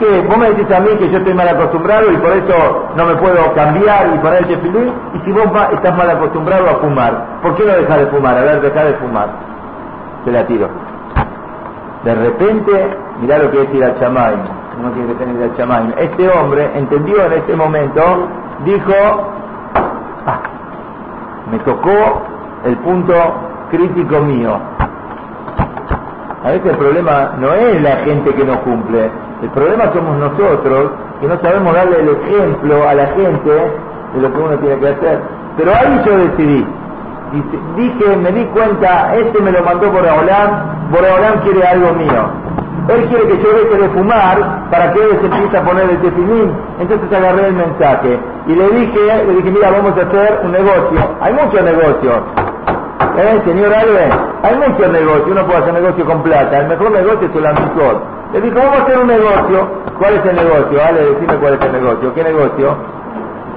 que 0.03 0.21
vos 0.23 0.37
me 0.37 0.51
decís 0.51 0.71
a 0.75 0.81
mí 0.81 0.89
que 0.99 1.11
yo 1.11 1.19
estoy 1.19 1.35
mal 1.35 1.49
acostumbrado 1.49 2.11
y 2.11 2.17
por 2.17 2.33
eso 2.33 2.89
no 2.97 3.07
me 3.07 3.15
puedo 3.17 3.55
cambiar 3.55 4.13
y 4.15 4.19
poner 4.19 4.41
el 4.41 4.49
tefilín, 4.49 4.93
y 5.15 5.19
si 5.25 5.33
vos 5.33 5.45
estás 5.73 5.97
mal 5.97 6.11
acostumbrado 6.11 6.69
a 6.69 6.75
fumar, 6.77 7.41
¿por 7.43 7.55
qué 7.55 7.65
no 7.65 7.73
dejas 7.73 7.99
de 7.99 8.07
fumar? 8.07 8.37
A 8.37 8.43
ver, 8.43 8.61
deja 8.61 8.85
de 8.85 8.95
fumar. 8.95 9.29
Se 10.25 10.33
la 10.33 10.45
tiro. 10.47 10.69
De 12.05 12.15
repente, 12.15 12.97
mirá 13.21 13.39
lo 13.39 13.51
que 13.53 13.63
es 13.63 13.75
ir 13.75 13.85
al 13.85 13.99
chamay, 14.01 14.35
uno 14.81 14.91
tiene 14.91 15.09
que 15.09 15.15
tener 15.15 15.37
ir 15.37 15.57
al. 15.57 15.95
Este 15.99 16.29
hombre 16.29 16.71
entendió 16.75 17.25
en 17.27 17.33
este 17.35 17.55
momento, 17.55 18.03
dijo, 18.65 18.93
ah, 20.27 20.41
me 21.51 21.59
tocó 21.61 22.23
el 22.65 22.77
punto 22.79 23.15
crítico 23.71 24.19
mío. 24.21 24.59
A 26.45 26.51
veces 26.51 26.73
el 26.73 26.77
problema 26.77 27.35
no 27.39 27.55
es 27.55 27.81
la 27.81 27.97
gente 27.99 28.35
que 28.35 28.45
no 28.45 28.61
cumple, 28.63 29.11
el 29.43 29.51
problema 29.51 29.93
somos 29.93 30.17
nosotros 30.19 30.93
que 31.21 31.27
no 31.27 31.37
sabemos 31.41 31.75
darle 31.75 32.01
el 32.01 32.09
ejemplo 32.11 32.89
a 32.89 32.95
la 32.95 33.07
gente 33.07 33.51
de 34.15 34.21
lo 34.21 34.33
que 34.33 34.39
uno 34.41 34.57
tiene 34.59 34.79
que 34.79 34.89
hacer. 34.89 35.21
Pero 35.57 35.73
ahí 35.75 36.03
yo 36.07 36.17
decidí, 36.17 36.67
dije, 37.77 38.17
me 38.17 38.33
di 38.33 38.45
cuenta, 38.47 39.15
este 39.17 39.41
me 39.41 39.51
lo 39.51 39.63
mandó 39.65 39.91
Boreolán, 39.91 40.91
Boreolán 40.91 41.41
quiere 41.41 41.67
algo 41.67 41.93
mío. 41.95 42.53
Él 42.89 43.05
quiere 43.07 43.27
que 43.29 43.43
yo 43.43 43.53
deje 43.53 43.83
de 43.83 43.89
fumar 43.91 44.69
para 44.71 44.93
que 44.93 45.01
él 45.01 45.19
se 45.21 45.27
empiece 45.27 45.57
a 45.57 45.63
poner 45.63 45.91
el 45.91 46.01
tefilín. 46.01 46.53
Entonces 46.81 47.13
agarré 47.13 47.49
el 47.49 47.55
mensaje 47.55 48.19
y 48.47 48.55
le 48.55 48.71
dije, 48.71 49.25
le 49.27 49.35
dije, 49.35 49.51
mira, 49.51 49.71
vamos 49.71 49.93
a 49.99 50.03
hacer 50.03 50.41
un 50.45 50.53
negocio. 50.53 51.01
Hay 51.21 51.33
muchos 51.33 51.63
negocios. 51.63 52.23
¿Eh, 53.19 53.43
señor 53.45 53.75
Alves? 53.75 54.13
Hay 54.43 54.57
muchos 54.57 54.91
negocios. 54.91 55.29
Uno 55.31 55.47
puede 55.47 55.59
hacer 55.59 55.75
negocio 55.75 56.05
con 56.07 56.23
plata. 56.23 56.59
El 56.59 56.69
mejor 56.69 56.91
negocio 56.91 57.29
es 57.29 57.37
el 57.37 57.47
amistad. 57.47 58.22
Le 58.33 58.41
dije, 58.41 58.55
vamos 58.55 58.79
a 58.79 58.83
hacer 58.83 58.99
un 58.99 59.07
negocio. 59.07 59.69
¿Cuál 59.99 60.15
es 60.15 60.25
el 60.25 60.37
negocio? 60.37 60.85
Ale, 60.85 61.01
decime 61.01 61.35
cuál 61.37 61.55
es 61.55 61.61
el 61.67 61.73
negocio. 61.73 62.15
¿Qué 62.15 62.25
negocio? 62.25 62.77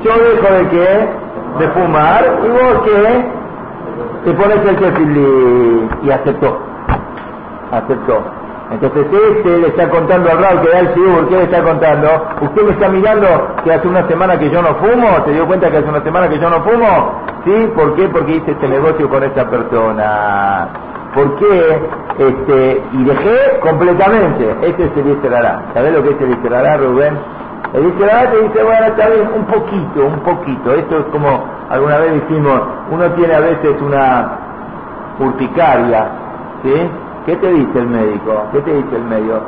Yo 0.03 0.11
dejo 0.11 0.53
de 0.53 0.67
qué? 0.69 1.09
De 1.59 1.67
fumar. 1.69 2.23
¿Y 2.43 2.49
vos 2.49 2.81
qué? 2.83 3.25
Te 4.25 4.33
pones 4.33 4.57
el. 4.57 5.89
Y 6.03 6.11
aceptó. 6.11 6.59
Aceptó. 7.71 8.21
Entonces 8.71 9.05
este 9.11 9.57
le 9.59 9.67
está 9.67 9.89
contando 9.89 10.29
al 10.31 10.39
Raúl 10.39 10.61
que 10.61 10.69
da 10.69 10.79
el 10.79 10.93
Sigur, 10.95 11.29
¿qué 11.29 11.35
le 11.35 11.43
está 11.43 11.63
contando? 11.63 12.07
¿Usted 12.41 12.63
me 12.63 12.71
está 12.71 12.89
mirando 12.89 13.27
que 13.63 13.71
hace 13.71 13.87
una 13.87 14.07
semana 14.07 14.39
que 14.39 14.49
yo 14.49 14.61
no 14.61 14.75
fumo? 14.75 15.07
¿Se 15.25 15.33
dio 15.33 15.45
cuenta 15.45 15.69
que 15.69 15.77
hace 15.77 15.87
una 15.89 16.03
semana 16.03 16.27
que 16.27 16.39
yo 16.39 16.49
no 16.49 16.61
fumo? 16.63 17.21
¿Sí? 17.45 17.71
¿Por 17.75 17.95
qué? 17.95 18.07
Porque 18.09 18.37
hice 18.37 18.51
este 18.51 18.67
negocio 18.67 19.07
con 19.07 19.23
esta 19.23 19.47
persona. 19.47 20.67
¿Por 21.15 21.35
qué? 21.37 21.79
Este, 22.19 22.83
y 22.91 23.03
dejé 23.05 23.59
completamente. 23.61 24.55
Este 24.61 24.83
es 24.83 24.91
el 24.97 25.17
Iserará. 25.17 25.63
¿Sabés 25.73 25.93
lo 25.93 26.03
que 26.03 26.09
es 26.09 26.21
el 26.21 26.31
Iserará, 26.31 26.77
Rubén? 26.77 27.17
El 27.73 27.87
Iserará 27.87 28.31
te 28.31 28.41
dice, 28.43 28.63
bueno, 28.63 28.85
está 28.87 29.07
bien, 29.09 29.29
un 29.33 29.45
poquito, 29.45 30.05
un 30.05 30.19
poquito. 30.19 30.73
Esto 30.75 30.99
es 30.99 31.05
como 31.05 31.45
alguna 31.69 31.97
vez 31.99 32.13
dijimos, 32.15 32.61
uno 32.91 33.09
tiene 33.11 33.33
a 33.33 33.39
veces 33.39 33.81
una 33.81 34.29
urticaria, 35.19 36.07
¿sí? 36.63 36.91
¿Qué 37.25 37.35
te 37.37 37.49
dice 37.49 37.79
el 37.79 37.87
médico? 37.87 38.47
¿Qué 38.51 38.59
te 38.61 38.73
dice 38.73 38.95
el 38.95 39.03
médico? 39.05 39.41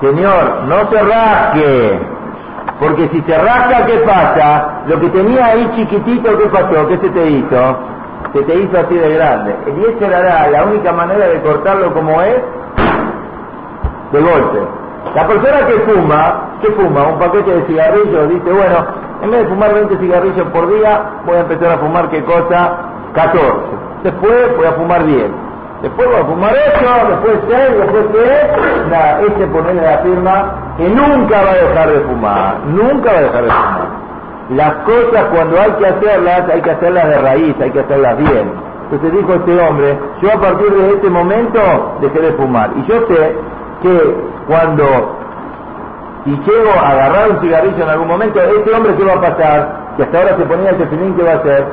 Señor, 0.00 0.64
no 0.66 0.90
se 0.90 1.02
rasque. 1.02 2.00
Porque 2.80 3.08
si 3.10 3.20
se 3.22 3.38
rasca, 3.38 3.84
¿qué 3.86 3.98
pasa? 3.98 4.82
Lo 4.86 4.98
que 5.00 5.10
tenía 5.10 5.44
ahí 5.46 5.70
chiquitito, 5.76 6.38
¿qué 6.38 6.46
pasó? 6.46 6.88
¿Qué 6.88 6.96
se 6.96 7.10
te 7.10 7.28
hizo? 7.28 7.78
Se 8.32 8.42
te 8.42 8.54
hizo 8.54 8.78
así 8.78 8.94
de 8.94 9.14
grande. 9.14 9.56
Y 9.66 9.80
ese 9.84 10.06
era 10.06 10.48
la 10.48 10.64
única 10.64 10.92
manera 10.92 11.26
de 11.26 11.40
cortarlo 11.42 11.92
como 11.92 12.20
es, 12.22 12.36
de 14.12 14.20
golpe. 14.20 14.58
La 15.14 15.26
persona 15.26 15.66
que 15.66 15.72
fuma, 15.80 16.40
¿qué 16.60 16.68
fuma? 16.72 17.08
Un 17.08 17.18
paquete 17.18 17.50
de 17.50 17.66
cigarrillos, 17.66 18.28
dice, 18.28 18.52
bueno, 18.52 18.86
en 19.22 19.30
vez 19.30 19.42
de 19.42 19.48
fumar 19.48 19.74
20 19.74 19.96
cigarrillos 19.98 20.46
por 20.48 20.68
día, 20.68 21.02
voy 21.26 21.36
a 21.36 21.40
empezar 21.40 21.72
a 21.72 21.78
fumar, 21.78 22.08
¿qué 22.10 22.22
cosa? 22.24 22.76
14. 23.14 23.40
Después 24.04 24.56
voy 24.56 24.66
a 24.66 24.72
fumar 24.72 25.04
10 25.04 25.30
Después 25.82 26.08
va 26.12 26.20
a 26.20 26.24
fumar 26.26 26.54
eso, 26.54 27.08
después 27.08 27.38
seis, 27.48 27.78
después 27.78 28.04
qué, 28.12 28.90
nada, 28.90 29.20
ese 29.22 29.46
ponerle 29.46 29.80
la 29.80 29.98
firma 29.98 30.74
que 30.76 30.88
nunca 30.90 31.42
va 31.42 31.50
a 31.52 31.54
dejar 31.54 31.90
de 31.90 32.00
fumar, 32.00 32.58
nunca 32.66 33.12
va 33.12 33.18
a 33.18 33.22
dejar 33.22 33.44
de 33.44 33.50
fumar. 33.50 33.99
Las 34.50 34.74
cosas 34.84 35.24
cuando 35.32 35.60
hay 35.60 35.70
que 35.72 35.86
hacerlas, 35.86 36.42
hay 36.52 36.60
que 36.60 36.70
hacerlas 36.70 37.08
de 37.08 37.18
raíz, 37.18 37.54
hay 37.60 37.70
que 37.70 37.80
hacerlas 37.80 38.18
bien. 38.18 38.52
Entonces 38.90 39.12
dijo 39.12 39.34
este 39.34 39.60
hombre, 39.60 39.98
yo 40.20 40.32
a 40.32 40.40
partir 40.40 40.72
de 40.72 40.90
este 40.94 41.10
momento 41.10 41.60
dejé 42.00 42.20
de 42.20 42.32
fumar. 42.32 42.70
Y 42.76 42.84
yo 42.86 43.06
sé 43.06 43.36
que 43.82 44.14
cuando, 44.48 44.84
si 46.24 46.30
llego 46.30 46.70
a 46.82 46.90
agarrar 46.90 47.30
un 47.30 47.40
cigarrillo 47.40 47.82
en 47.82 47.88
algún 47.88 48.08
momento, 48.08 48.40
este 48.40 48.74
hombre 48.74 48.94
qué 48.96 49.04
va 49.04 49.14
a 49.14 49.20
pasar, 49.20 49.80
que 49.96 50.02
hasta 50.02 50.18
ahora 50.18 50.36
se 50.36 50.44
ponía 50.44 50.70
el 50.70 50.76
tefilín, 50.78 51.14
¿qué 51.14 51.22
va 51.22 51.32
a 51.32 51.36
hacer? 51.36 51.66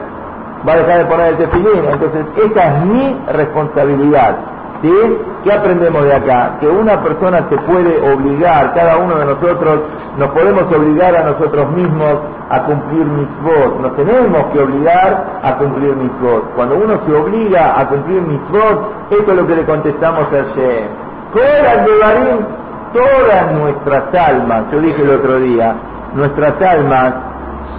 va 0.68 0.74
a 0.74 0.78
dejar 0.78 0.98
de 1.00 1.06
poner 1.06 1.28
el 1.28 1.38
tefilín. 1.38 1.86
Entonces, 1.92 2.26
esa 2.38 2.68
es 2.68 2.86
mi 2.86 3.22
responsabilidad. 3.34 4.38
¿Sí? 4.82 5.18
¿Qué 5.44 5.52
aprendemos 5.52 6.04
de 6.04 6.14
acá? 6.14 6.58
Que 6.60 6.68
una 6.68 7.02
persona 7.02 7.48
se 7.50 7.58
puede 7.58 8.14
obligar, 8.14 8.74
cada 8.76 8.98
uno 8.98 9.16
de 9.16 9.26
nosotros 9.26 9.82
nos 10.18 10.30
podemos 10.30 10.64
obligar 10.64 11.16
a 11.16 11.24
nosotros 11.24 11.72
mismos 11.72 12.16
a 12.50 12.64
cumplir 12.64 13.06
mis 13.06 13.28
votos. 13.42 13.80
Nos 13.82 13.96
tenemos 13.96 14.46
que 14.54 14.60
obligar 14.60 15.40
a 15.44 15.58
cumplir 15.58 15.96
mis 15.96 16.12
votos. 16.20 16.50
Cuando 16.56 16.76
uno 16.76 17.00
se 17.06 17.14
obliga 17.14 17.80
a 17.80 17.88
cumplir 17.88 18.22
mis 18.22 18.42
votos, 18.50 18.88
esto 19.10 19.32
es 19.32 19.38
lo 19.38 19.48
que 19.48 19.56
le 19.56 19.66
contestamos 19.66 20.28
ayer. 20.32 20.90
Todas 21.34 21.86
de 21.86 22.46
todas 22.94 23.52
nuestras 23.54 24.14
almas, 24.16 24.64
yo 24.72 24.80
dije 24.80 25.02
el 25.02 25.10
otro 25.12 25.40
día, 25.40 25.76
nuestras 26.14 26.62
almas 26.62 27.14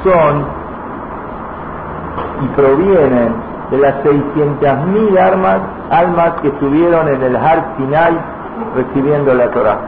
son 0.04 0.46
y 2.42 2.46
provienen 2.48 3.34
de 3.70 3.78
las 3.78 3.94
600.000 4.04 5.18
armas, 5.18 5.60
almas 5.90 6.40
que 6.40 6.48
estuvieron 6.48 7.08
en 7.08 7.22
el 7.22 7.36
Har 7.36 7.74
Sinai 7.76 8.18
recibiendo 8.74 9.34
la 9.34 9.50
Torah. 9.50 9.78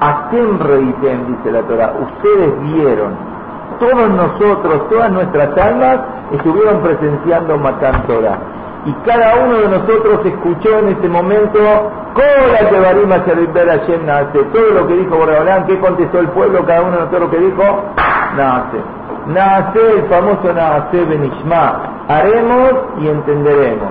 Atem 0.00 0.58
reitem, 0.58 1.26
dice 1.26 1.52
la 1.52 1.62
Torah, 1.62 1.92
ustedes 2.00 2.60
vieron, 2.62 3.16
todos 3.78 4.10
nosotros, 4.10 4.88
todas 4.88 5.10
nuestras 5.10 5.56
almas 5.56 6.00
estuvieron 6.32 6.80
presenciando 6.82 7.58
Matan 7.58 8.06
Torah. 8.06 8.38
Y 8.86 8.92
cada 9.06 9.34
uno 9.46 9.60
de 9.60 9.68
nosotros 9.68 10.20
escuchó 10.26 10.78
en 10.80 10.88
ese 10.88 11.08
momento, 11.08 11.58
Cola 12.14 12.68
que 12.68 12.80
Barima 12.80 13.16
Hashem 13.16 14.06
nace, 14.06 14.38
todo 14.52 14.70
lo 14.74 14.86
que 14.86 14.94
dijo 14.94 15.16
Borabolán, 15.16 15.66
¿qué 15.66 15.78
contestó 15.80 16.18
el 16.20 16.28
pueblo? 16.28 16.64
Cada 16.66 16.82
uno 16.82 16.90
de 16.90 16.98
nosotros 16.98 17.20
lo 17.22 17.30
que 17.30 17.38
dijo, 17.38 17.62
nace. 18.36 18.78
Nace, 19.26 19.98
el 19.98 20.04
famoso 20.04 20.52
Nace 20.52 21.04
Benishma. 21.06 21.93
Haremos 22.08 22.72
y 23.00 23.08
entenderemos. 23.08 23.90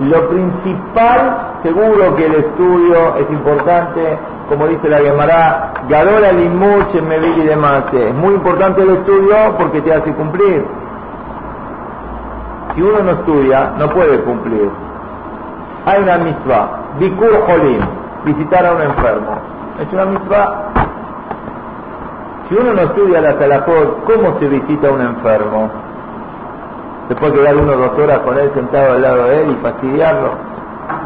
Lo 0.00 0.28
principal, 0.28 1.60
seguro 1.62 2.16
que 2.16 2.26
el 2.26 2.34
estudio 2.34 3.16
es 3.16 3.30
importante, 3.30 4.18
como 4.48 4.66
dice 4.66 4.88
la 4.88 4.98
Gemara, 4.98 5.72
Gadola 5.88 6.32
Limuch 6.32 6.94
en 6.94 7.40
y 7.40 7.46
demás. 7.46 7.84
Es 7.92 8.14
muy 8.14 8.34
importante 8.34 8.82
el 8.82 8.90
estudio 8.90 9.36
porque 9.58 9.80
te 9.82 9.92
hace 9.92 10.12
cumplir. 10.14 10.64
Si 12.74 12.82
uno 12.82 13.02
no 13.02 13.10
estudia, 13.12 13.72
no 13.78 13.88
puede 13.90 14.20
cumplir. 14.22 14.68
Hay 15.86 16.02
una 16.02 16.18
misma, 16.18 16.68
Bikur 16.98 17.44
Jolim, 17.46 17.80
visitar 18.24 18.66
a 18.66 18.72
un 18.72 18.82
enfermo. 18.82 19.38
Es 19.80 19.92
una 19.92 20.06
misma 20.06 20.72
si 22.48 22.54
uno 22.54 22.74
no 22.74 22.82
estudia 22.82 23.22
la 23.22 23.38
talajot, 23.38 24.04
¿cómo 24.04 24.38
se 24.38 24.48
visita 24.48 24.88
a 24.88 24.92
un 24.92 25.00
enfermo? 25.00 25.70
¿Se 27.08 27.14
puede 27.16 27.34
quedar 27.34 27.56
uno 27.56 27.72
dos 27.76 27.98
horas 27.98 28.20
con 28.20 28.38
él 28.38 28.50
sentado 28.54 28.92
al 28.94 29.02
lado 29.02 29.24
de 29.24 29.42
él 29.42 29.50
y 29.50 29.62
fastidiarlo? 29.62 30.32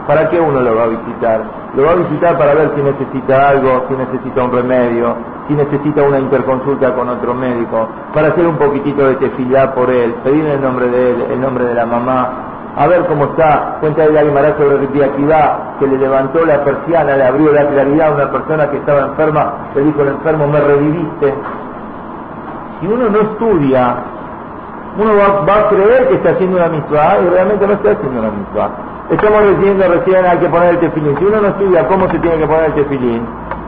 ¿Para 0.06 0.28
qué 0.30 0.40
uno 0.40 0.60
lo 0.60 0.76
va 0.76 0.84
a 0.84 0.88
visitar? 0.88 1.42
Lo 1.74 1.84
va 1.84 1.92
a 1.92 1.94
visitar 1.96 2.38
para 2.38 2.54
ver 2.54 2.72
si 2.74 2.82
necesita 2.82 3.48
algo, 3.50 3.84
si 3.88 3.94
necesita 3.94 4.44
un 4.44 4.52
remedio, 4.52 5.16
si 5.48 5.54
necesita 5.54 6.02
una 6.02 6.18
interconsulta 6.18 6.94
con 6.94 7.08
otro 7.08 7.34
médico, 7.34 7.88
para 8.14 8.28
hacer 8.28 8.46
un 8.46 8.56
poquitito 8.56 9.06
de 9.06 9.16
tefilá 9.16 9.74
por 9.74 9.90
él, 9.90 10.14
pedir 10.24 10.46
el 10.46 10.60
nombre 10.60 10.88
de 10.88 11.10
él, 11.10 11.26
el 11.32 11.40
nombre 11.40 11.64
de 11.64 11.74
la 11.74 11.86
mamá, 11.86 12.30
a 12.76 12.86
ver 12.86 13.04
cómo 13.06 13.24
está, 13.24 13.78
cuenta 13.80 14.06
de 14.06 14.12
la 14.12 14.22
Guimara 14.22 14.56
sobre 14.56 14.78
Ripiaquidá, 14.78 15.76
que 15.80 15.86
le 15.88 15.98
levantó 15.98 16.44
la 16.46 16.62
persiana, 16.64 17.16
le 17.16 17.24
abrió 17.24 17.52
la 17.52 17.66
claridad 17.68 18.08
a 18.08 18.14
una 18.14 18.30
persona 18.30 18.70
que 18.70 18.76
estaba 18.78 19.00
enferma, 19.00 19.70
le 19.74 19.82
dijo 19.82 20.02
el 20.02 20.08
enfermo, 20.08 20.46
me 20.46 20.60
reviviste. 20.60 21.34
Si 22.80 22.86
uno 22.86 23.08
no 23.10 23.18
estudia, 23.20 23.96
uno 24.98 25.12
va, 25.16 25.54
a 25.54 25.68
creer 25.68 26.08
que 26.08 26.14
está 26.16 26.30
haciendo 26.30 26.56
una 26.56 26.68
mitzvah 26.68 27.18
y 27.22 27.30
realmente 27.30 27.66
no 27.66 27.72
está 27.74 27.92
haciendo 27.92 28.18
una 28.18 28.30
mitzvah. 28.30 28.70
Estamos 29.10 29.56
diciendo 29.56 29.86
recién 29.88 30.26
hay 30.26 30.38
que 30.38 30.48
poner 30.48 30.70
el 30.70 30.80
tefilín. 30.80 31.16
Si 31.16 31.24
uno 31.24 31.40
no 31.40 31.48
estudia 31.48 31.86
cómo 31.86 32.10
se 32.10 32.18
tiene 32.18 32.38
que 32.38 32.46
poner 32.46 32.64
el 32.64 32.74
tefilín, 32.74 33.26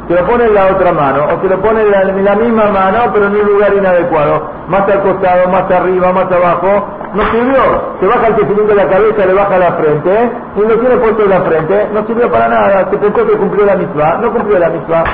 se 0.09 0.15
lo 0.17 0.27
pone 0.27 0.45
en 0.45 0.55
la 0.55 0.67
otra 0.67 0.93
mano, 0.93 1.23
o 1.27 1.41
se 1.41 1.49
lo 1.49 1.63
pone 1.63 1.83
en 1.83 2.25
la, 2.25 2.35
misma 2.35 2.65
mano, 2.73 2.99
pero 3.15 3.27
en 3.27 3.37
un 3.37 3.47
lugar 3.47 3.73
inadecuado, 3.73 4.51
más 4.67 4.81
al 4.91 5.03
costado, 5.03 5.49
más 5.53 5.71
arriba, 5.71 6.13
más 6.13 6.27
abajo, 6.33 6.89
no 7.15 7.23
sirvió. 7.31 7.63
Se 8.01 8.07
baja 8.09 8.27
el 8.27 8.35
tefilín 8.35 8.67
de 8.67 8.75
la 8.75 8.89
cabeza, 8.89 9.25
le 9.25 9.35
baja 9.35 9.57
la 9.57 9.73
frente, 9.75 10.33
y 10.57 10.61
lo 10.63 10.79
tiene 10.81 10.97
puesto 10.97 11.23
en 11.23 11.31
la 11.31 11.41
frente, 11.43 11.89
no 11.95 12.05
sirvió 12.09 12.29
para 12.29 12.49
nada, 12.49 12.91
se 12.91 12.99
pensó 12.99 13.25
que 13.25 13.37
cumplió 13.37 13.67
la 13.67 13.77
misma, 13.77 14.15
no 14.17 14.33
cumplió 14.33 14.59
la 14.59 14.69
misma. 14.71 15.05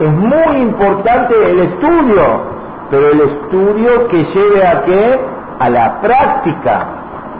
Es 0.00 0.12
muy 0.12 0.56
importante 0.58 1.34
el 1.50 1.60
estudio, 1.60 2.42
pero 2.90 3.08
el 3.08 3.20
estudio 3.22 4.06
que 4.08 4.22
lleve 4.22 4.66
a 4.66 4.82
qué? 4.84 5.35
A 5.58 5.70
la 5.70 6.00
práctica, 6.00 6.86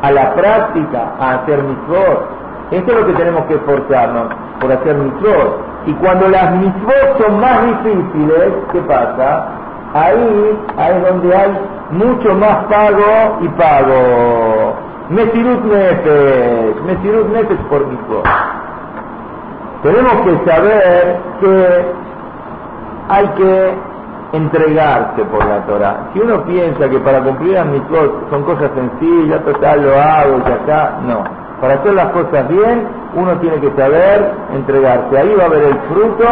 a 0.02 0.10
la 0.10 0.34
práctica, 0.34 1.12
a 1.20 1.34
hacer 1.34 1.62
mitzvot. 1.62 2.36
Esto 2.70 2.92
es 2.92 2.98
lo 2.98 3.06
que 3.06 3.12
tenemos 3.12 3.44
que 3.46 3.54
esforzarnos, 3.54 4.28
por 4.60 4.72
hacer 4.72 4.94
mitzvot. 4.96 5.60
Y 5.86 5.92
cuando 5.94 6.28
las 6.28 6.52
mitzvot 6.56 7.18
son 7.20 7.40
más 7.40 7.62
difíciles, 7.62 8.52
¿qué 8.72 8.80
pasa? 8.80 9.46
Ahí, 9.94 10.58
ahí 10.76 10.94
es 10.96 11.08
donde 11.08 11.36
hay 11.36 11.60
mucho 11.90 12.34
más 12.34 12.64
pago 12.66 13.38
y 13.40 13.48
pago. 13.50 14.74
Mesirut 15.10 15.64
Nefesh, 15.64 16.82
Mesirut 16.86 17.28
Nefesh 17.28 17.60
por 17.68 17.86
mitzvot. 17.86 18.24
Tenemos 19.82 20.14
que 20.24 20.50
saber 20.50 21.20
que 21.40 21.84
hay 23.08 23.28
que 23.36 23.74
entregarse 24.36 25.24
por 25.24 25.44
la 25.44 25.64
Torah. 25.66 26.10
Si 26.12 26.20
uno 26.20 26.44
piensa 26.44 26.88
que 26.88 26.98
para 27.00 27.20
cumplir 27.20 27.54
las 27.54 27.66
mitzvot 27.66 28.30
son 28.30 28.42
cosas 28.44 28.70
sencillas, 28.74 29.44
total 29.44 29.82
lo 29.82 30.00
hago 30.00 30.38
y 30.38 30.52
acá, 30.52 30.98
no. 31.06 31.24
Para 31.60 31.74
hacer 31.74 31.94
las 31.94 32.08
cosas 32.12 32.48
bien, 32.48 32.86
uno 33.14 33.38
tiene 33.38 33.56
que 33.60 33.70
saber 33.70 34.30
entregarse. 34.52 35.18
Ahí 35.18 35.34
va 35.34 35.44
a 35.44 35.46
haber 35.46 35.62
el 35.64 35.78
fruto 35.88 36.26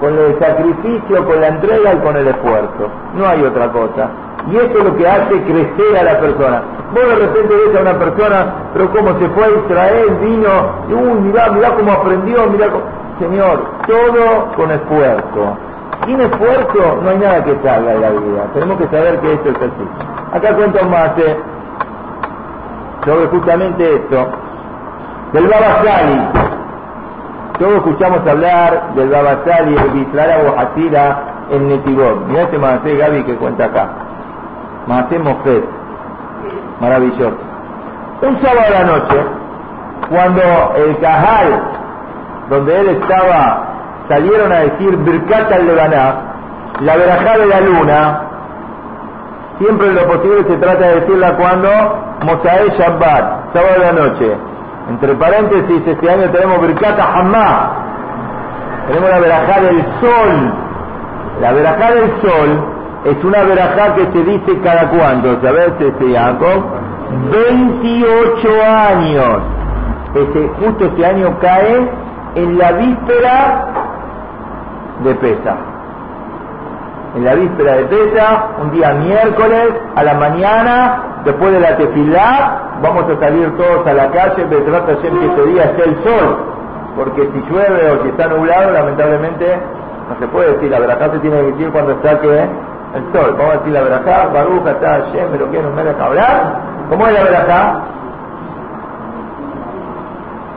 con 0.00 0.18
el 0.18 0.38
sacrificio, 0.38 1.26
con 1.26 1.40
la 1.40 1.48
entrega 1.48 1.94
y 1.94 1.98
con 1.98 2.16
el 2.16 2.28
esfuerzo. 2.28 2.88
No 3.14 3.28
hay 3.28 3.42
otra 3.42 3.70
cosa. 3.70 4.08
Y 4.50 4.56
eso 4.56 4.78
es 4.78 4.84
lo 4.84 4.96
que 4.96 5.06
hace 5.06 5.42
crecer 5.42 5.98
a 5.98 6.02
la 6.02 6.18
persona. 6.18 6.62
Vos 6.94 7.06
de 7.08 7.14
repente 7.26 7.54
ves 7.54 7.76
a 7.76 7.82
una 7.82 7.98
persona, 7.98 8.54
pero 8.72 8.90
cómo 8.90 9.18
se 9.18 9.28
fue 9.28 9.44
a 9.44 9.50
Israel, 9.50 10.18
vino, 10.22 10.48
y 10.88 10.94
uy, 10.94 11.20
mirá, 11.20 11.50
mirá 11.50 11.74
cómo 11.76 11.92
aprendió, 11.92 12.46
mirá 12.46 12.68
cómo... 12.70 12.84
Señor, 13.18 13.62
todo 13.86 14.52
con 14.56 14.70
esfuerzo. 14.70 15.58
Sin 16.06 16.20
esfuerzo 16.20 17.00
no 17.02 17.10
hay 17.10 17.18
nada 17.18 17.44
que 17.44 17.54
salga 17.62 17.92
de 17.92 17.98
la 17.98 18.10
vida. 18.10 18.44
Tenemos 18.54 18.78
que 18.78 18.84
saber 18.88 19.20
que 19.20 19.32
esto 19.34 19.48
es 19.50 19.56
así. 19.56 19.88
Acá 20.32 20.54
cuento 20.54 20.84
más 20.86 21.10
eh, 21.18 21.36
sobre 23.04 23.26
justamente 23.26 23.94
esto 23.94 24.28
del 25.32 25.46
Baba 25.46 25.82
Sali. 25.84 26.20
Todos 27.58 27.74
escuchamos 27.74 28.26
hablar 28.26 28.94
del 28.94 29.10
Baba 29.10 29.38
Sali, 29.44 29.76
el 29.76 29.90
Bislara 29.90 30.38
o 30.38 31.54
en 31.54 31.68
Netivot. 31.68 32.26
Mirá 32.26 32.42
este 32.42 32.58
Maasé 32.58 32.96
Gaby 32.96 33.24
que 33.24 33.34
cuenta 33.36 33.66
acá. 33.66 33.88
Maasé 34.86 35.18
Mofet. 35.18 35.64
Maravilloso. 36.80 37.36
Un 38.22 38.40
sábado 38.42 38.66
a 38.66 38.70
la 38.70 38.84
noche, 38.84 39.16
cuando 40.08 40.42
el 40.76 40.98
Cajal, 40.98 41.62
donde 42.48 42.80
él 42.80 42.88
estaba, 42.88 43.69
salieron 44.10 44.52
a 44.52 44.58
decir 44.60 44.96
Birkat 44.96 45.52
al 45.52 45.66
Lebaná, 45.66 46.14
la 46.80 46.96
verajá 46.96 47.38
de 47.38 47.46
la 47.46 47.60
luna, 47.60 48.22
siempre 49.58 49.92
lo 49.92 50.04
posible 50.08 50.44
se 50.48 50.56
trata 50.56 50.84
de 50.84 51.00
decirla 51.00 51.36
cuando 51.36 51.68
Mosae 52.24 52.70
Shabbat, 52.76 53.54
sábado 53.54 53.74
a 53.76 53.78
la 53.78 53.92
noche. 53.92 54.36
Entre 54.88 55.14
paréntesis, 55.14 55.86
este 55.86 56.10
año 56.10 56.28
tenemos 56.30 56.60
Birkata 56.60 57.04
Hamá. 57.04 57.70
Tenemos 58.88 59.10
la 59.10 59.18
verajá 59.20 59.60
del 59.60 59.84
sol. 60.00 60.52
La 61.40 61.52
verajá 61.52 61.92
del 61.92 62.10
sol 62.20 62.64
es 63.04 63.24
una 63.24 63.44
verajá 63.44 63.94
que 63.94 64.06
se 64.12 64.24
dice 64.24 64.60
cada 64.64 64.88
cuánto, 64.88 65.40
¿sabes, 65.40 65.72
este 65.78 66.12
Jacob? 66.12 66.64
28 67.30 68.48
años. 68.66 69.42
Este, 70.14 70.50
justo 70.58 70.84
este 70.86 71.06
año 71.06 71.38
cae 71.40 71.88
en 72.34 72.58
la 72.58 72.72
víspera 72.72 73.79
de 75.04 75.14
Pesa. 75.16 75.56
En 77.16 77.24
la 77.24 77.34
víspera 77.34 77.76
de 77.76 77.84
Pesa, 77.84 78.44
un 78.62 78.70
día 78.70 78.92
miércoles, 78.94 79.68
a 79.96 80.02
la 80.04 80.14
mañana, 80.14 81.02
después 81.24 81.52
de 81.52 81.60
la 81.60 81.76
tefilá, 81.76 82.78
vamos 82.82 83.04
a 83.10 83.20
salir 83.20 83.56
todos 83.56 83.86
a 83.86 83.92
la 83.92 84.10
calle, 84.10 84.46
pero 84.48 84.64
trata 84.64 84.96
que 85.00 85.08
este 85.08 85.46
día 85.46 85.64
esté 85.64 85.84
el 85.84 86.02
sol, 86.04 86.38
porque 86.96 87.22
si 87.22 87.40
llueve 87.50 87.90
o 87.90 88.02
si 88.02 88.08
está 88.08 88.28
nublado, 88.28 88.72
lamentablemente 88.72 89.60
no 90.08 90.18
se 90.18 90.26
puede 90.28 90.54
decir, 90.54 90.70
la 90.70 90.80
verajá 90.80 91.10
se 91.10 91.18
tiene 91.20 91.36
que 91.36 91.52
decir 91.52 91.70
cuando 91.70 91.92
está 91.92 92.18
que 92.20 92.40
el 92.94 93.12
sol. 93.12 93.36
Vamos 93.38 93.54
a 93.54 93.58
decir 93.58 93.72
la 93.72 93.82
verajá, 93.82 94.26
baruja, 94.32 94.70
está 94.70 94.88
Hashem, 94.88 95.28
pero 95.32 95.50
que 95.50 95.62
no 95.62 95.70
me 95.70 95.84
deja 95.84 96.04
hablar. 96.04 96.60
¿Cómo 96.90 97.06
es 97.06 97.12
la 97.14 97.22
verajá? 97.22 97.80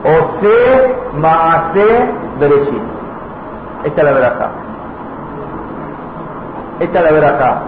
Ose 0.04 0.96
Maase 1.14 2.10
Bereshit. 2.40 2.93
Esta 3.84 4.00
es 4.00 4.04
la 4.04 4.12
verajá. 4.12 4.50
Esta 6.80 6.98
es 6.98 7.04
la 7.04 7.12
verajá. 7.12 7.62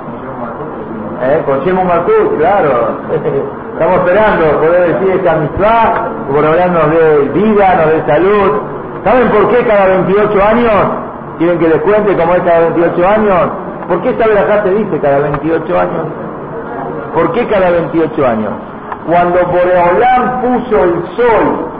¿Eh? 1.22 1.42
Con 1.46 1.60
Shemu 1.60 1.84
Malkut, 1.84 2.38
claro. 2.38 2.98
Estamos 3.72 3.98
esperando 3.98 4.58
poder 4.58 4.94
decir 4.94 5.16
esta 5.16 5.36
mitzvah, 5.36 6.08
por 6.32 6.46
ahora 6.46 6.66
nos 6.66 6.90
dé 6.90 7.28
vida, 7.34 7.74
nos 7.76 7.86
dé 7.92 8.06
salud. 8.06 8.52
¿Saben 9.04 9.28
por 9.28 9.48
qué 9.50 9.64
cada 9.66 9.86
28 9.86 10.42
años? 10.42 10.72
¿Quieren 11.38 11.58
que 11.58 11.68
les 11.68 11.82
cuente 11.82 12.16
cómo 12.16 12.34
es 12.34 12.42
cada 12.42 12.60
28 12.70 13.08
años? 13.08 13.50
¿Por 13.88 14.00
qué 14.00 14.08
esta 14.10 14.26
verajá 14.26 14.62
se 14.62 14.70
dice 14.70 14.98
cada 15.00 15.18
28 15.18 15.78
años? 15.78 16.06
¿Por 17.12 17.32
qué 17.32 17.46
cada 17.46 17.70
28 17.70 18.26
años? 18.26 18.52
Cuando 19.06 19.46
Boreolán 19.46 20.40
puso 20.40 20.84
el 20.84 21.04
sol 21.16 21.75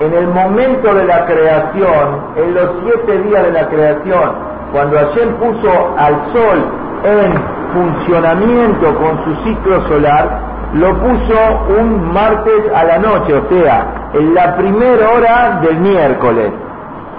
en 0.00 0.12
el 0.12 0.28
momento 0.28 0.94
de 0.94 1.04
la 1.04 1.24
creación, 1.24 2.24
en 2.36 2.54
los 2.54 2.70
siete 2.82 3.22
días 3.22 3.42
de 3.44 3.52
la 3.52 3.68
creación, 3.68 4.32
cuando 4.72 4.98
Hashem 4.98 5.34
puso 5.36 5.70
al 5.96 6.14
sol 6.32 6.64
en 7.04 7.32
funcionamiento 7.72 8.94
con 8.96 9.24
su 9.24 9.42
ciclo 9.44 9.80
solar, 9.88 10.40
lo 10.74 10.94
puso 10.98 11.78
un 11.78 12.12
martes 12.12 12.62
a 12.74 12.84
la 12.84 12.98
noche, 12.98 13.34
o 13.34 13.48
sea, 13.48 14.10
en 14.12 14.34
la 14.34 14.56
primera 14.56 15.10
hora 15.10 15.60
del 15.62 15.80
miércoles. 15.80 16.52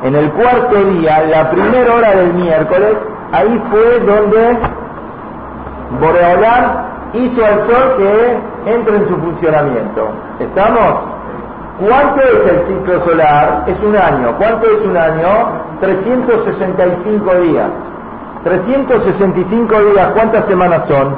En 0.03 0.15
el 0.15 0.31
cuarto 0.33 0.75
día, 0.75 1.23
la 1.31 1.49
primera 1.49 1.95
hora 1.95 2.15
del 2.15 2.33
miércoles, 2.33 2.93
ahí 3.31 3.63
fue 3.71 3.99
donde 4.01 4.57
Boreolán 5.99 6.85
hizo 7.13 7.43
al 7.43 7.67
sol 7.67 7.95
que 7.97 8.71
entre 8.71 8.97
en 8.97 9.07
su 9.07 9.15
funcionamiento. 9.15 10.09
¿Estamos? 10.39 11.16
¿Cuánto 11.79 12.21
es 12.21 12.51
el 12.51 12.67
ciclo 12.67 13.05
solar? 13.05 13.63
Es 13.67 13.79
un 13.83 13.95
año. 13.95 14.35
¿Cuánto 14.37 14.67
es 14.67 14.85
un 14.85 14.97
año? 14.97 15.61
365 15.81 17.35
días. 17.41 17.69
365 18.43 19.81
días, 19.91 20.11
¿cuántas 20.13 20.45
semanas 20.47 20.87
son? 20.87 21.15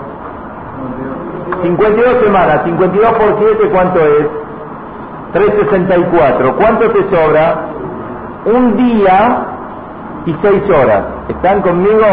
52 1.64 2.24
semanas, 2.24 2.62
52 2.66 3.12
por 3.14 3.40
7, 3.40 3.70
¿cuánto 3.72 4.00
es? 4.00 4.28
364. 5.34 6.56
¿Cuánto 6.58 6.92
te 6.92 7.04
sobra? 7.16 7.70
Un 8.46 8.78
día 8.78 9.46
y 10.26 10.36
6 10.42 10.70
horas. 10.70 11.04
¿Están 11.30 11.62
conmigo? 11.62 12.06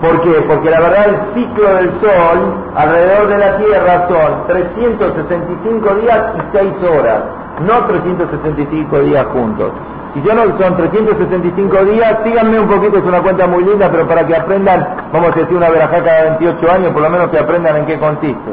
¿Por 0.00 0.20
qué? 0.22 0.42
Porque 0.48 0.70
la 0.70 0.80
verdad 0.80 1.06
el 1.08 1.34
ciclo 1.34 1.74
del 1.74 2.00
Sol 2.00 2.64
alrededor 2.74 3.28
de 3.28 3.38
la 3.38 3.56
Tierra 3.58 4.08
son 4.08 4.46
365 4.48 5.94
días 5.96 6.22
y 6.36 6.56
6 6.56 6.74
horas, 6.90 7.22
no 7.60 7.86
365 7.86 9.00
días 9.00 9.26
juntos. 9.32 9.72
Si 10.14 10.22
ya 10.22 10.34
no 10.34 10.44
son 10.58 10.76
365 10.76 11.84
días, 11.84 12.18
síganme 12.24 12.60
un 12.60 12.68
poquito, 12.68 12.98
es 12.98 13.04
una 13.04 13.20
cuenta 13.22 13.46
muy 13.46 13.64
linda, 13.64 13.90
pero 13.90 14.06
para 14.08 14.26
que 14.26 14.34
aprendan, 14.34 14.86
vamos 15.12 15.30
a 15.36 15.40
decir 15.40 15.56
una 15.56 15.68
verajá 15.68 16.02
cada 16.02 16.22
28 16.38 16.72
años, 16.72 16.92
por 16.92 17.02
lo 17.02 17.10
menos 17.10 17.28
que 17.28 17.38
aprendan 17.38 17.76
en 17.76 17.86
qué 17.86 17.98
consiste. 17.98 18.52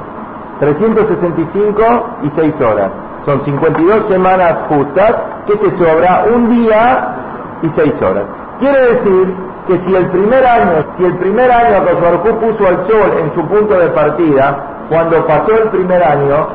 365 0.60 1.84
y 2.24 2.32
6 2.36 2.62
horas. 2.62 2.92
Son 3.26 3.44
52 3.46 4.08
semanas 4.10 4.56
justas 4.68 5.16
que 5.48 5.56
te 5.56 5.78
sobra 5.78 6.26
un 6.34 6.50
día 6.50 7.16
y 7.62 7.70
6 7.76 7.94
horas. 8.02 8.26
Quiere 8.60 8.80
decir 8.80 9.36
que 9.68 9.80
si 9.86 9.96
el 9.96 10.10
primer 10.10 10.46
año, 10.46 10.86
si 10.98 11.06
el 11.06 11.18
primer 11.18 11.50
año 11.50 11.86
que 11.86 12.34
puso 12.34 12.68
al 12.68 12.88
sol 12.88 13.12
en 13.20 13.34
su 13.34 13.48
punto 13.48 13.80
de 13.80 13.88
partida, 13.90 14.86
cuando 14.90 15.26
pasó 15.26 15.52
el 15.64 15.70
primer 15.70 16.04
año 16.04 16.48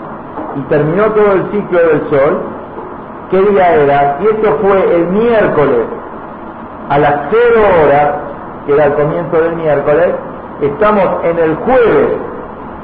y 0.59 0.63
terminó 0.63 1.05
todo 1.13 1.33
el 1.33 1.51
ciclo 1.53 1.79
del 1.79 2.11
sol, 2.11 2.43
¿qué 3.31 3.41
día 3.43 3.75
era? 3.75 4.19
Y 4.21 4.27
esto 4.27 4.59
fue 4.61 4.95
el 4.97 5.07
miércoles 5.09 5.87
a 6.89 6.99
las 6.99 7.15
0 7.31 7.61
horas, 7.83 8.09
que 8.67 8.73
era 8.75 8.87
el 8.87 8.95
comienzo 8.95 9.41
del 9.41 9.57
miércoles, 9.57 10.15
estamos 10.61 11.25
en 11.25 11.39
el 11.39 11.55
jueves 11.57 12.09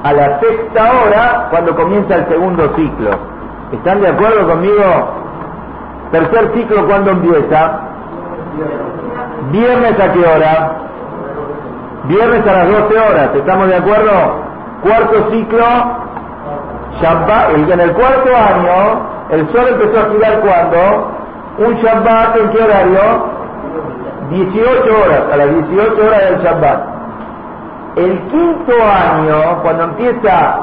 a 0.04 0.12
la 0.12 0.40
sexta 0.40 0.92
hora 0.92 1.48
cuando 1.50 1.74
comienza 1.74 2.16
el 2.16 2.28
segundo 2.28 2.70
ciclo. 2.76 3.10
¿Están 3.72 4.00
de 4.02 4.08
acuerdo 4.08 4.46
conmigo? 4.46 4.84
Tercer 6.12 6.52
ciclo, 6.54 6.86
¿cuándo 6.86 7.10
empieza? 7.10 7.80
Viernes 9.50 9.98
a 9.98 10.12
qué 10.12 10.20
hora? 10.20 10.76
Viernes 12.04 12.46
a 12.46 12.52
las 12.52 12.68
12 12.68 12.98
horas, 12.98 13.30
¿estamos 13.34 13.68
de 13.68 13.76
acuerdo? 13.76 14.10
Cuarto 14.82 15.30
ciclo, 15.30 16.03
Shabbat, 17.00 17.50
en 17.56 17.80
el 17.80 17.92
cuarto 17.92 18.30
año, 18.36 19.00
el 19.30 19.48
sol 19.52 19.66
empezó 19.68 20.00
a 20.00 20.10
girar 20.10 20.40
cuando? 20.40 21.10
Un 21.58 21.74
Shabbat, 21.76 22.36
¿en 22.36 22.50
qué 22.50 22.62
horario? 22.62 23.00
18 24.30 24.82
horas, 25.04 25.22
a 25.32 25.36
las 25.36 25.48
18 25.50 26.06
horas 26.06 26.20
del 26.30 26.42
Shabbat. 26.42 26.80
El 27.96 28.20
quinto 28.28 28.72
año, 28.72 29.62
cuando 29.62 29.84
empieza 29.84 30.60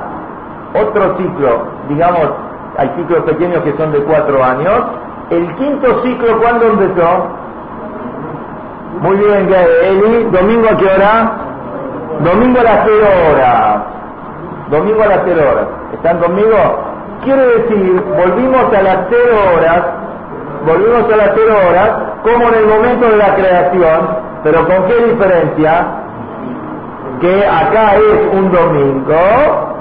otro 0.74 1.18
ciclo, 1.18 1.64
digamos, 1.90 2.30
hay 2.78 2.90
ciclos 2.98 3.24
pequeños 3.24 3.64
que 3.64 3.76
son 3.78 3.92
de 3.92 4.00
cuatro 4.04 4.44
años, 4.44 4.84
el 5.30 5.56
quinto 5.56 6.02
ciclo, 6.04 6.40
¿cuándo 6.42 6.66
empezó? 6.66 7.28
Muy 9.02 9.18
bien, 9.18 9.50
Eli, 9.84 10.24
¿domingo 10.26 10.68
a 10.70 10.78
qué 10.78 10.86
hora? 10.86 11.32
Domingo 12.20 12.60
a 12.60 12.64
las 12.64 12.80
cero 12.86 13.08
horas. 13.32 13.78
domingo 14.70 15.04
a 15.04 15.08
las 15.08 15.20
0 15.26 15.42
horas. 15.52 15.81
¿Están 15.94 16.20
conmigo? 16.20 16.58
Quiere 17.24 17.46
decir, 17.46 18.04
volvimos 18.18 18.74
a 18.74 18.82
las 18.82 18.98
0 19.10 19.22
horas, 19.56 19.82
volvimos 20.66 21.14
a 21.14 21.18
las 21.18 21.32
0 21.36 21.54
horas, 21.70 21.90
como 22.24 22.50
en 22.50 22.56
el 22.56 22.68
momento 22.68 23.10
de 23.10 23.18
la 23.18 23.36
creación, 23.36 24.18
pero 24.44 24.68
¿con 24.68 24.86
qué 24.88 24.96
diferencia? 25.06 25.88
Que 27.20 27.46
acá 27.46 27.96
es 27.96 28.34
un 28.34 28.52
domingo, 28.52 29.72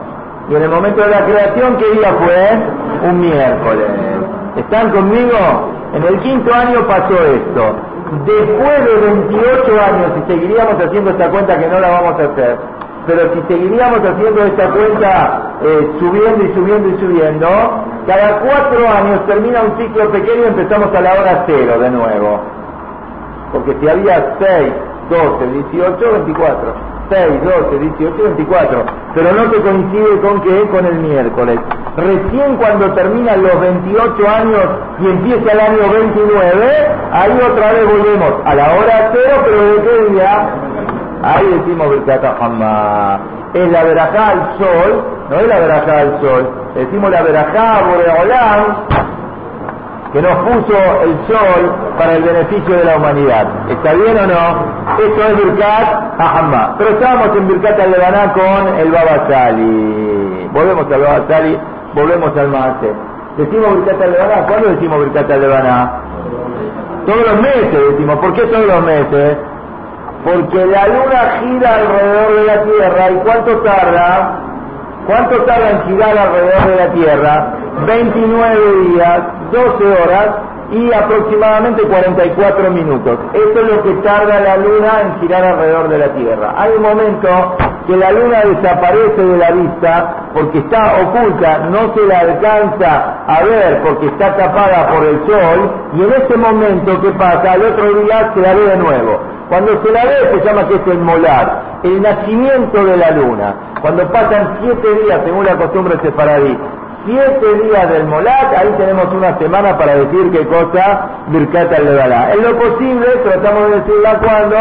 y 0.51 0.55
en 0.57 0.63
el 0.63 0.69
momento 0.69 1.01
de 1.03 1.09
la 1.09 1.25
creación, 1.25 1.77
¿qué 1.77 1.91
día 1.93 2.13
fue? 2.13 3.09
Un 3.09 3.21
miércoles. 3.21 3.87
¿Están 4.57 4.91
conmigo? 4.91 5.39
En 5.95 6.05
el 6.05 6.19
quinto 6.21 6.53
año 6.53 6.87
pasó 6.87 7.15
esto. 7.25 7.77
Después 8.27 8.85
de 8.85 8.97
28 8.97 9.81
años, 9.81 10.11
si 10.17 10.33
seguiríamos 10.33 10.75
haciendo 10.85 11.11
esta 11.13 11.31
cuenta 11.31 11.57
que 11.57 11.69
no 11.69 11.79
la 11.79 11.89
vamos 11.89 12.21
a 12.21 12.25
hacer, 12.25 12.59
pero 13.07 13.33
si 13.35 13.43
seguiríamos 13.49 14.01
haciendo 14.01 14.45
esta 14.45 14.71
cuenta 14.71 15.53
eh, 15.63 15.91
subiendo 15.99 16.45
y 16.45 16.55
subiendo 16.55 16.89
y 16.89 17.01
subiendo, 17.01 17.49
cada 18.07 18.41
cuatro 18.41 18.89
años 18.89 19.27
termina 19.27 19.63
un 19.63 19.79
ciclo 19.79 20.11
pequeño 20.11 20.45
y 20.45 20.49
empezamos 20.49 20.95
a 20.95 21.01
la 21.01 21.13
hora 21.15 21.45
cero 21.47 21.79
de 21.79 21.91
nuevo. 21.91 22.41
Porque 23.53 23.77
si 23.81 23.89
había 23.89 24.37
6, 24.39 24.73
12, 25.11 25.47
18, 25.47 26.13
24. 26.13 26.75
6, 27.11 27.27
12, 27.43 27.79
18, 27.81 28.23
24. 28.23 28.85
Pero 29.15 29.33
no 29.33 29.53
se 29.53 29.61
coincide 29.61 30.21
con 30.21 30.41
qué? 30.43 30.69
Con 30.71 30.87
el 30.87 30.95
miércoles. 31.01 31.59
Recién 31.97 32.57
cuando 32.57 32.93
terminan 32.93 33.43
los 33.43 33.61
28 33.61 34.29
años 34.29 34.65
y 35.01 35.07
empieza 35.07 35.53
el 35.53 35.61
año 35.61 35.93
29, 35.93 36.89
ahí 37.11 37.39
otra 37.51 37.73
vez 37.73 37.87
volvemos 37.87 38.33
a 38.45 38.55
la 38.55 38.73
hora 38.75 39.11
cero, 39.13 39.43
pero 39.45 39.75
¿de 39.75 39.83
qué 39.83 40.13
día? 40.13 40.49
Ahí 41.23 41.47
decimos 41.47 41.91
Birkata 41.91 42.35
Hamma. 42.41 43.21
Es 43.53 43.71
la 43.71 43.85
verajá 43.85 44.29
al 44.29 44.59
sol, 44.59 45.05
no 45.29 45.37
es 45.37 45.49
la 45.49 45.61
verajá 45.61 45.99
al 45.99 46.21
sol. 46.21 46.51
Decimos 46.75 47.11
la 47.11 47.23
verajá 47.23 47.81
Boreolam, 47.83 48.65
que 50.13 50.23
nos 50.23 50.35
puso 50.37 50.77
el 51.03 51.19
sol 51.27 51.73
para 51.99 52.15
el 52.15 52.23
beneficio 52.23 52.77
de 52.77 52.85
la 52.85 52.97
humanidad. 52.97 53.47
¿Está 53.69 53.93
bien 53.93 54.17
o 54.17 54.27
no? 54.27 55.05
Esto 55.05 55.27
es 55.27 55.45
Birkat 55.45 56.21
Hamma. 56.21 56.75
Pero 56.79 56.91
estábamos 56.91 57.37
en 57.37 57.49
Birkat 57.49 57.81
al 57.81 58.33
con 58.33 58.79
el 58.79 58.91
Baba 58.91 59.29
Sali. 59.29 60.49
Volvemos 60.53 60.87
al 60.91 61.01
Baba 61.01 61.25
Sali, 61.29 61.59
volvemos 61.95 62.37
al 62.37 62.49
Maase. 62.49 62.93
¿Decimos 63.37 63.77
Birkat 63.77 64.01
al 64.01 64.47
¿Cuándo 64.47 64.69
decimos 64.71 65.01
Birkat 65.01 65.31
al 65.31 65.91
Todos 67.05 67.27
los 67.27 67.43
meses 67.43 67.91
decimos. 67.91 68.17
¿Por 68.17 68.33
qué 68.33 68.43
todos 68.43 68.67
los 68.67 68.85
meses? 68.85 69.37
Porque 70.25 70.67
la 70.67 70.87
luna 70.89 71.41
gira 71.41 71.75
alrededor 71.77 72.35
de 72.35 72.45
la 72.45 72.63
Tierra. 72.63 73.11
¿Y 73.11 73.15
cuánto 73.25 73.57
tarda? 73.63 74.41
¿Cuánto 75.07 75.43
tarda 75.45 75.71
en 75.71 75.83
girar 75.85 76.19
alrededor 76.19 76.67
de 76.67 76.77
la 76.77 76.93
Tierra? 76.93 77.55
29 77.87 78.89
días, 78.89 79.21
12 79.51 80.03
horas 80.03 80.29
y 80.73 80.93
aproximadamente 80.93 81.83
44 81.83 82.71
minutos. 82.71 83.19
Eso 83.33 83.61
es 83.61 83.77
lo 83.77 83.83
que 83.83 83.93
tarda 84.03 84.41
la 84.41 84.57
luna 84.57 85.01
en 85.01 85.21
girar 85.21 85.43
alrededor 85.43 85.89
de 85.89 85.99
la 85.99 86.09
Tierra. 86.15 86.55
Hay 86.57 86.73
un 86.77 86.83
momento 86.83 87.29
que 87.87 87.97
la 87.97 88.13
luna 88.13 88.43
desaparece 88.45 89.25
de 89.25 89.37
la 89.39 89.51
vista 89.51 90.15
porque 90.33 90.59
está 90.59 90.95
oculta, 91.03 91.59
no 91.71 91.93
se 91.95 92.07
la 92.07 92.19
alcanza 92.21 93.25
a 93.27 93.43
ver 93.43 93.83
porque 93.83 94.07
está 94.07 94.37
tapada 94.37 94.89
por 94.89 95.05
el 95.05 95.19
sol 95.27 95.73
y 95.95 96.03
en 96.03 96.13
ese 96.13 96.37
momento, 96.37 97.01
¿qué 97.01 97.11
pasa? 97.13 97.53
Al 97.53 97.63
otro 97.63 97.93
día 98.03 98.31
se 98.35 98.41
la 98.41 98.55
ve 98.55 98.67
de 98.67 98.77
nuevo. 98.77 99.40
Cuando 99.51 99.83
se 99.83 99.91
la 99.91 100.05
ve 100.05 100.15
se 100.33 100.45
llama 100.47 100.69
que 100.69 100.75
es 100.77 100.87
el 100.87 100.99
molar, 100.99 101.81
el 101.83 102.01
nacimiento 102.01 102.85
de 102.85 102.97
la 102.97 103.11
luna. 103.11 103.55
Cuando 103.81 104.09
pasan 104.13 104.59
siete 104.61 104.95
días, 105.03 105.23
según 105.25 105.45
la 105.45 105.57
costumbre 105.57 105.99
sefaradí, 106.05 106.57
siete 107.05 107.55
días 107.65 107.91
del 107.91 108.07
molar, 108.07 108.55
ahí 108.57 108.73
tenemos 108.79 109.13
una 109.13 109.37
semana 109.39 109.77
para 109.77 109.97
decir 109.97 110.31
qué 110.31 110.47
cosa 110.47 111.01
Birkat 111.27 111.73
al 111.73 111.89
En 111.89 112.43
lo 112.45 112.59
posible, 112.61 113.07
tratamos 113.25 113.71
de 113.71 113.81
decirla 113.81 114.21
cuando. 114.21 114.57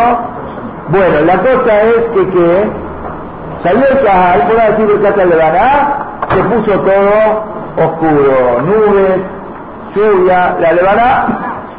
Bueno, 0.88 1.22
la 1.24 1.38
cosa 1.38 1.82
es 1.84 2.06
que, 2.16 2.30
que 2.32 2.72
salió 3.62 3.86
el 3.92 4.00
Cajal, 4.04 4.42
por 4.42 4.56
decir 4.56 4.88
Birkat 4.88 5.20
al 5.20 5.32
se 6.34 6.44
puso 6.44 6.80
todo 6.80 7.44
oscuro, 7.78 8.62
nubes, 8.64 9.22
lluvia, 9.96 10.56
la 10.60 10.74
Levaná, 10.74 11.28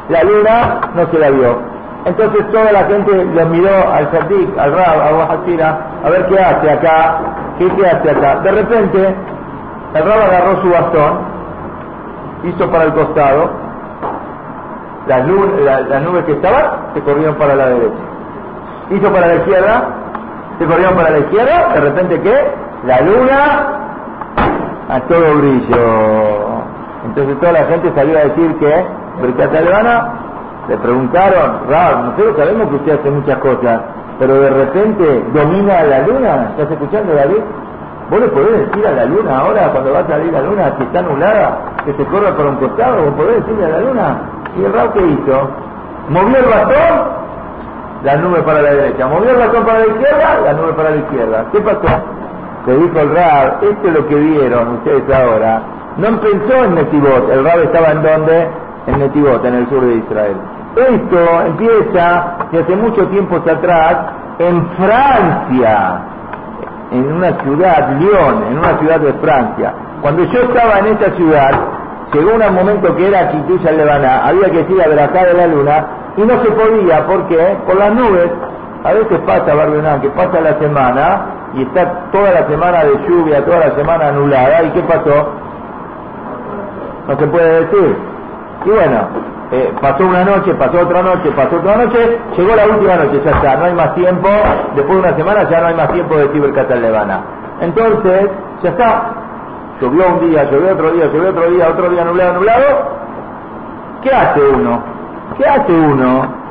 la 0.07 0.23
luna 0.23 0.81
no 0.95 1.05
se 1.11 1.19
la 1.19 1.29
vio. 1.29 1.70
Entonces 2.05 2.51
toda 2.51 2.71
la 2.71 2.83
gente 2.85 3.25
lo 3.25 3.45
miró 3.47 3.93
al 3.93 4.09
Sadiq, 4.11 4.57
al 4.57 4.73
Rab, 4.73 5.01
a 5.01 5.15
Wahashira, 5.15 5.79
a 6.03 6.09
ver 6.09 6.25
qué 6.27 6.39
hace 6.39 6.71
acá, 6.71 7.19
qué, 7.59 7.65
hace 7.87 8.09
acá. 8.09 8.39
De 8.39 8.51
repente, 8.51 9.15
el 9.93 10.03
Rab 10.03 10.21
agarró 10.21 10.61
su 10.61 10.69
bastón, 10.71 11.19
hizo 12.43 12.71
para 12.71 12.85
el 12.85 12.93
costado, 12.93 13.51
las, 15.07 15.25
nubes 16.03 16.25
que 16.25 16.33
estaban 16.33 16.93
se 16.93 17.01
corrieron 17.01 17.35
para 17.35 17.55
la 17.55 17.67
derecha. 17.67 18.03
Hizo 18.89 19.13
para 19.13 19.27
la 19.27 19.35
izquierda, 19.35 19.83
se 20.57 20.65
corrieron 20.65 20.95
para 20.95 21.09
la 21.11 21.19
izquierda, 21.19 21.73
de 21.73 21.81
repente 21.81 22.21
¿qué? 22.21 22.51
La 22.85 23.01
luna 23.01 23.81
a 24.89 24.99
todo 25.01 25.35
brillo. 25.37 26.61
Entonces 27.05 27.39
toda 27.39 27.51
la 27.51 27.65
gente 27.65 27.91
salió 27.95 28.17
a 28.17 28.21
decir 28.21 28.55
que 28.57 28.85
Bricata 29.21 29.59
Albana 29.59 30.20
le 30.67 30.77
preguntaron, 30.77 31.61
Rab, 31.69 32.05
nosotros 32.05 32.37
sabemos 32.37 32.69
que 32.69 32.75
usted 32.75 32.99
hace 32.99 33.09
muchas 33.11 33.37
cosas, 33.39 33.81
pero 34.19 34.35
de 34.35 34.49
repente 34.49 35.25
domina 35.33 35.83
la 35.83 35.99
luna. 36.07 36.51
¿Estás 36.51 36.71
escuchando, 36.71 37.13
David? 37.13 37.41
¿Vos 38.09 38.19
le 38.19 38.27
podés 38.27 38.67
decir 38.67 38.85
a 38.87 38.91
la 38.91 39.05
luna 39.05 39.39
ahora, 39.39 39.69
cuando 39.71 39.93
va 39.93 39.99
a 39.99 40.07
salir 40.07 40.31
la 40.31 40.41
luna, 40.41 40.75
que 40.77 40.83
está 40.83 40.99
anulada, 40.99 41.59
que 41.85 41.93
se 41.93 42.05
corra 42.05 42.35
por 42.35 42.45
un 42.45 42.55
costado? 42.57 43.05
¿Vos 43.05 43.13
podés 43.15 43.37
decirle 43.37 43.65
a 43.65 43.69
la 43.69 43.79
luna? 43.79 44.21
¿Y 44.57 44.65
el 44.65 44.73
Rab 44.73 44.93
qué 44.93 44.99
hizo? 44.99 45.49
¿Movió 46.09 46.37
el 46.37 46.45
bastón? 46.45 47.21
La 48.03 48.15
nube 48.17 48.41
para 48.43 48.61
la 48.61 48.73
derecha. 48.73 49.07
¿Movió 49.07 49.31
el 49.31 49.37
bastón 49.37 49.65
para 49.65 49.79
la 49.79 49.87
izquierda? 49.87 50.39
La 50.43 50.53
nube 50.53 50.73
para 50.73 50.89
la 50.89 50.95
izquierda. 50.97 51.45
¿Qué 51.51 51.61
pasó? 51.61 52.03
Se 52.65 52.77
dijo 52.77 52.99
el 52.99 53.15
Rab, 53.15 53.63
esto 53.63 53.87
es 53.87 53.93
lo 53.93 54.07
que 54.07 54.15
vieron 54.15 54.67
ustedes 54.75 55.03
ahora. 55.15 55.61
No 55.97 56.19
pensó 56.19 56.65
en 56.65 56.75
Netibot. 56.75 57.29
El 57.31 57.43
Rab 57.43 57.59
estaba 57.61 57.91
en 57.91 58.03
donde? 58.03 58.49
En 58.87 58.99
Netibot, 58.99 59.43
en 59.45 59.55
el 59.55 59.69
sur 59.69 59.85
de 59.85 59.95
Israel. 59.95 60.37
Esto 60.75 61.41
empieza 61.45 62.37
desde 62.51 62.75
mucho 62.75 63.05
tiempo 63.07 63.35
atrás 63.35 63.97
en 64.39 64.65
Francia, 64.77 65.99
en 66.91 67.11
una 67.13 67.33
ciudad, 67.41 67.91
Lyon, 67.99 68.43
en 68.49 68.57
una 68.57 68.77
ciudad 68.79 68.99
de 68.99 69.13
Francia. 69.13 69.73
Cuando 70.01 70.23
yo 70.23 70.41
estaba 70.41 70.79
en 70.79 70.87
esa 70.87 71.11
ciudad, 71.15 71.51
llegó 72.13 72.33
un 72.33 72.55
momento 72.55 72.95
que 72.95 73.07
era 73.07 73.29
Quituya 73.31 73.71
Levana, 73.71 74.25
había 74.25 74.49
que 74.49 74.73
ir 74.73 74.81
a 74.81 74.87
ver 74.87 74.99
acá 74.99 75.25
de 75.25 75.33
la 75.33 75.47
luna, 75.47 75.85
y 76.17 76.21
no 76.21 76.41
se 76.41 76.51
podía, 76.51 77.05
¿por 77.05 77.27
qué? 77.27 77.57
Por 77.65 77.77
las 77.77 77.93
nubes. 77.93 78.31
A 78.83 78.93
veces 78.93 79.19
pasa, 79.27 79.53
Barbenán, 79.53 80.01
que 80.01 80.09
pasa 80.09 80.41
la 80.41 80.57
semana 80.57 81.25
y 81.53 81.61
está 81.61 82.09
toda 82.11 82.31
la 82.31 82.47
semana 82.47 82.83
de 82.83 82.97
lluvia, 83.07 83.45
toda 83.45 83.59
la 83.59 83.75
semana 83.75 84.07
anulada, 84.07 84.63
¿y 84.63 84.69
qué 84.71 84.81
pasó? 84.81 85.27
No 87.07 87.17
se 87.17 87.27
puede 87.27 87.65
decir. 87.65 88.10
Y 88.65 88.69
bueno, 88.69 89.07
eh, 89.51 89.73
pasó 89.81 90.05
una 90.05 90.23
noche, 90.23 90.53
pasó 90.53 90.81
otra 90.81 91.01
noche, 91.01 91.31
pasó 91.31 91.57
otra 91.57 91.77
noche, 91.77 92.19
llegó 92.37 92.55
la 92.55 92.65
última 92.67 92.95
noche, 92.95 93.21
ya 93.25 93.31
está, 93.31 93.57
no 93.57 93.65
hay 93.65 93.73
más 93.73 93.95
tiempo, 93.95 94.29
después 94.75 95.01
de 95.01 95.09
una 95.09 95.17
semana 95.17 95.49
ya 95.49 95.61
no 95.61 95.67
hay 95.67 95.75
más 95.75 95.91
tiempo 95.91 96.15
de 96.15 96.27
cibercatal 96.29 96.81
Levana. 96.81 97.21
Entonces, 97.59 98.29
ya 98.63 98.69
está, 98.69 99.03
llovió 99.81 100.07
un 100.07 100.29
día, 100.29 100.43
llovió 100.49 100.73
otro 100.73 100.91
día, 100.91 101.05
llovió 101.05 101.29
otro 101.31 101.49
día, 101.49 101.67
otro 101.69 101.89
día 101.89 102.05
nublado, 102.05 102.33
nublado, 102.33 102.65
¿qué 104.03 104.11
hace 104.11 104.41
uno? 104.41 104.83
¿Qué 105.37 105.45
hace 105.45 105.73
uno? 105.73 106.41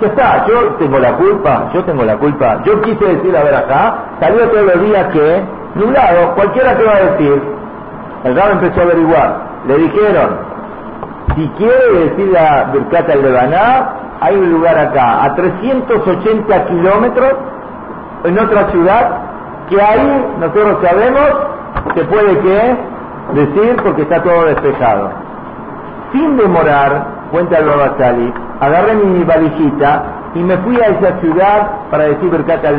Ya 0.00 0.06
está, 0.06 0.46
yo 0.46 0.68
tengo 0.78 0.98
la 0.98 1.12
culpa, 1.14 1.68
yo 1.74 1.84
tengo 1.84 2.04
la 2.04 2.16
culpa. 2.16 2.62
Yo 2.64 2.80
quise 2.80 3.04
decir, 3.04 3.36
a 3.36 3.42
ver 3.42 3.54
acá, 3.54 3.94
salió 4.20 4.48
todos 4.48 4.64
los 4.64 4.80
días 4.82 5.06
que, 5.12 5.42
nublado, 5.74 6.34
cualquiera 6.34 6.76
te 6.76 6.84
va 6.84 6.92
a 6.94 7.00
decir. 7.00 7.42
El 8.24 8.36
rabo 8.36 8.52
empezó 8.52 8.80
a 8.80 8.84
averiguar. 8.84 9.40
Le 9.66 9.76
dijeron, 9.76 10.49
si 11.36 11.48
quiere 11.58 12.04
decir 12.04 12.28
la 12.32 12.70
Birkat 12.72 13.08
al 13.10 13.24
hay 14.22 14.36
un 14.36 14.50
lugar 14.52 14.78
acá, 14.78 15.24
a 15.24 15.34
380 15.34 16.66
kilómetros, 16.66 17.32
en 18.24 18.38
otra 18.38 18.70
ciudad, 18.70 19.10
que 19.68 19.80
ahí 19.80 20.34
nosotros 20.38 20.78
sabemos 20.82 21.30
se 21.94 22.04
puede 22.04 22.38
que 22.40 22.76
decir 23.34 23.76
porque 23.82 24.02
está 24.02 24.22
todo 24.22 24.44
despejado. 24.46 25.10
Sin 26.12 26.36
demorar, 26.36 27.06
cuenta 27.30 27.58
el 27.58 27.66
Babasali, 27.66 28.34
agarré 28.60 28.94
mi 28.94 29.24
valijita 29.24 30.02
y 30.34 30.40
me 30.40 30.56
fui 30.58 30.76
a 30.80 30.86
esa 30.86 31.18
ciudad 31.20 31.70
para 31.90 32.04
decir 32.04 32.30
Birkat 32.30 32.64
al 32.64 32.76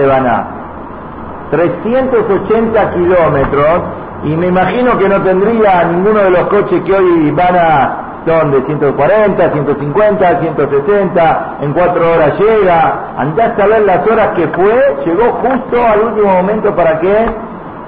380 1.52 2.92
kilómetros 2.92 3.82
y 4.24 4.36
me 4.36 4.48
imagino 4.48 4.98
que 4.98 5.10
no 5.10 5.22
tendría 5.22 5.84
ninguno 5.86 6.20
de 6.20 6.30
los 6.30 6.48
coches 6.48 6.82
que 6.84 6.94
hoy 6.94 7.32
van 7.32 7.56
a 7.56 8.11
son 8.26 8.52
de 8.52 8.62
140, 8.66 9.52
150, 9.52 10.40
160, 10.40 11.58
en 11.62 11.74
cuatro 11.74 12.14
horas 12.14 12.40
llega, 12.40 13.14
andás 13.18 13.58
a 13.60 13.68
ver 13.68 13.82
las 13.82 14.08
horas 14.08 14.30
que 14.36 14.48
fue, 14.50 14.96
llegó 15.06 15.32
justo 15.34 15.88
al 15.88 16.02
último 16.02 16.34
momento 16.34 16.76
para 16.76 17.00
que 17.00 17.26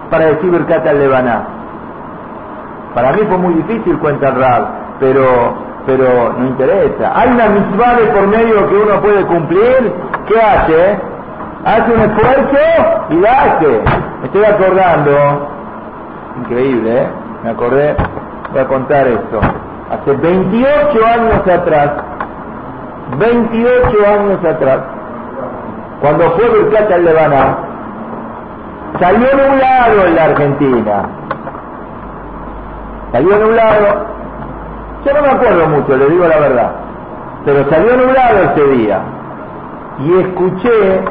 para 0.10 0.26
decir 0.28 0.52
Birkat 0.52 0.86
al 0.86 1.00
Lebaná? 1.00 1.43
Para 2.93 3.13
mí 3.13 3.22
fue 3.28 3.38
muy 3.38 3.56
difícil, 3.56 3.98
cuenta 3.98 4.30
Rab, 4.30 4.67
pero, 5.00 5.56
pero 5.88 6.34
no 6.38 6.46
interesa. 6.46 7.12
Hay 7.15 7.30
una 7.32 7.48
misma 7.48 7.96
de 7.96 8.06
por 8.08 8.28
medio 8.28 8.69
que 8.69 8.76
uno 8.76 9.02
puede 9.02 9.26
cumplir, 9.26 9.93
¿qué 10.28 10.39
hace? 10.39 11.00
Hace 11.65 11.93
un 11.93 12.02
esfuerzo 12.02 12.58
y 13.10 13.15
la 13.15 13.32
hace. 13.32 13.82
Me 14.19 14.26
estoy 14.26 14.46
acordando, 14.46 15.48
increíble, 16.41 17.02
¿eh? 17.02 17.08
Me 17.43 17.50
acordé, 17.50 17.96
voy 18.52 18.62
a 18.62 18.67
contar 18.67 19.08
esto. 19.08 19.39
Hace 19.91 20.12
28 20.13 21.06
años 21.06 21.48
atrás, 21.48 21.91
28 23.19 24.08
años 24.08 24.46
atrás, 24.46 24.80
cuando 26.02 26.32
fue 26.32 26.50
Birkat 26.50 26.91
al 26.91 27.06
Lebaná, 27.06 27.58
salió 29.00 29.28
nublado 29.32 30.06
en 30.08 30.15
la 30.15 30.24
Argentina. 30.26 31.04
Salió 33.12 33.38
nublado. 33.38 34.06
Yo 35.06 35.13
no 35.13 35.22
me 35.22 35.30
acuerdo 35.30 35.67
mucho, 35.67 35.98
le 35.98 36.06
digo 36.08 36.28
la 36.28 36.39
verdad. 36.39 36.72
Pero 37.46 37.69
salió 37.69 37.98
nublado 37.98 38.38
ese 38.52 38.67
día. 38.78 39.02
Y 40.00 40.13
escuché 40.19 41.04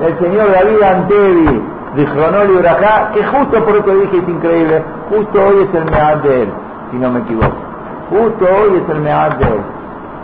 el 0.00 0.18
señor 0.18 0.52
David 0.52 0.82
Antevi 0.82 1.62
de 1.96 2.06
Jronol 2.06 2.50
y 2.50 2.56
Urajá, 2.58 3.10
que 3.12 3.24
justo 3.24 3.64
por 3.64 3.76
eso 3.76 3.94
dije 3.94 4.18
es 4.18 4.28
increíble, 4.28 4.84
justo 5.08 5.42
hoy 5.42 5.62
es 5.62 5.74
el 5.74 5.90
mead 5.90 6.16
de 6.18 6.42
él, 6.42 6.52
si 6.90 6.96
no 6.98 7.10
me 7.10 7.20
equivoco. 7.20 7.65
Justo 8.10 8.44
hoy 8.44 8.82
es 8.82 8.90
el 8.90 9.00
mead 9.00 9.32
de 9.32 9.44
él. 9.44 9.60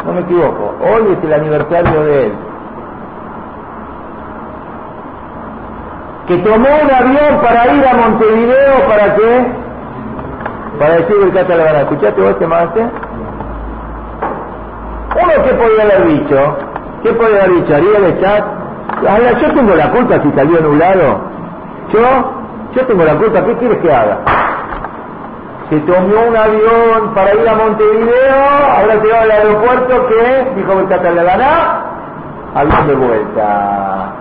No 0.07 0.13
me 0.13 0.21
equivoco. 0.21 0.75
Hoy 0.81 1.17
es 1.17 1.25
el 1.25 1.33
aniversario 1.33 2.05
de 2.05 2.27
él. 2.27 2.33
que 6.27 6.39
tomó 6.39 6.69
un 6.83 6.91
avión 6.91 7.41
para 7.43 7.75
ir 7.75 7.87
a 7.87 7.95
Montevideo, 7.95 8.89
¿para 8.89 9.15
qué? 9.17 9.47
Para 10.79 10.95
decir 10.95 11.17
el 11.23 11.33
catalán. 11.33 11.77
¿Escuchaste 11.77 12.21
vos 12.21 12.31
este 12.31 12.47
más? 12.47 12.69
Uno, 15.15 15.45
¿qué 15.45 15.55
podía 15.55 15.83
haber 15.83 16.07
dicho? 16.07 16.57
¿Qué 17.03 17.13
podía 17.13 17.45
haber 17.45 17.57
dicho? 17.57 17.75
Ariel 17.75 18.21
chat. 18.21 18.45
Ahora, 19.09 19.33
yo 19.33 19.53
tengo 19.53 19.75
la 19.75 19.91
culpa 19.91 20.23
si 20.23 20.31
salió 20.33 20.61
nublado. 20.61 21.21
Yo, 21.93 22.01
yo 22.75 22.87
tengo 22.87 23.05
la 23.05 23.17
culpa. 23.17 23.45
¿Qué 23.45 23.57
quieres 23.57 23.79
que 23.83 23.93
haga? 23.93 24.19
Se 25.71 25.79
tomó 25.81 26.29
un 26.29 26.37
avión 26.37 27.15
para 27.15 27.35
ir 27.35 27.49
a 27.49 27.55
Montevideo, 27.55 28.37
ahora 28.77 29.01
se 29.01 29.09
va 29.09 29.21
al 29.23 29.31
aeropuerto 29.31 30.07
que, 30.09 30.53
dijo 30.57 30.73
el 30.81 30.89
catalán, 30.89 31.41
avión 32.55 32.89
de 32.89 32.95
vuelta. 32.95 34.13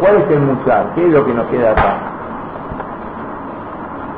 ¿Cuál 0.00 0.16
es 0.16 0.30
el 0.30 0.40
musar? 0.40 0.86
¿Qué 0.94 1.06
es 1.06 1.12
lo 1.12 1.24
que 1.24 1.34
nos 1.34 1.46
queda 1.46 1.72
acá? 1.72 1.94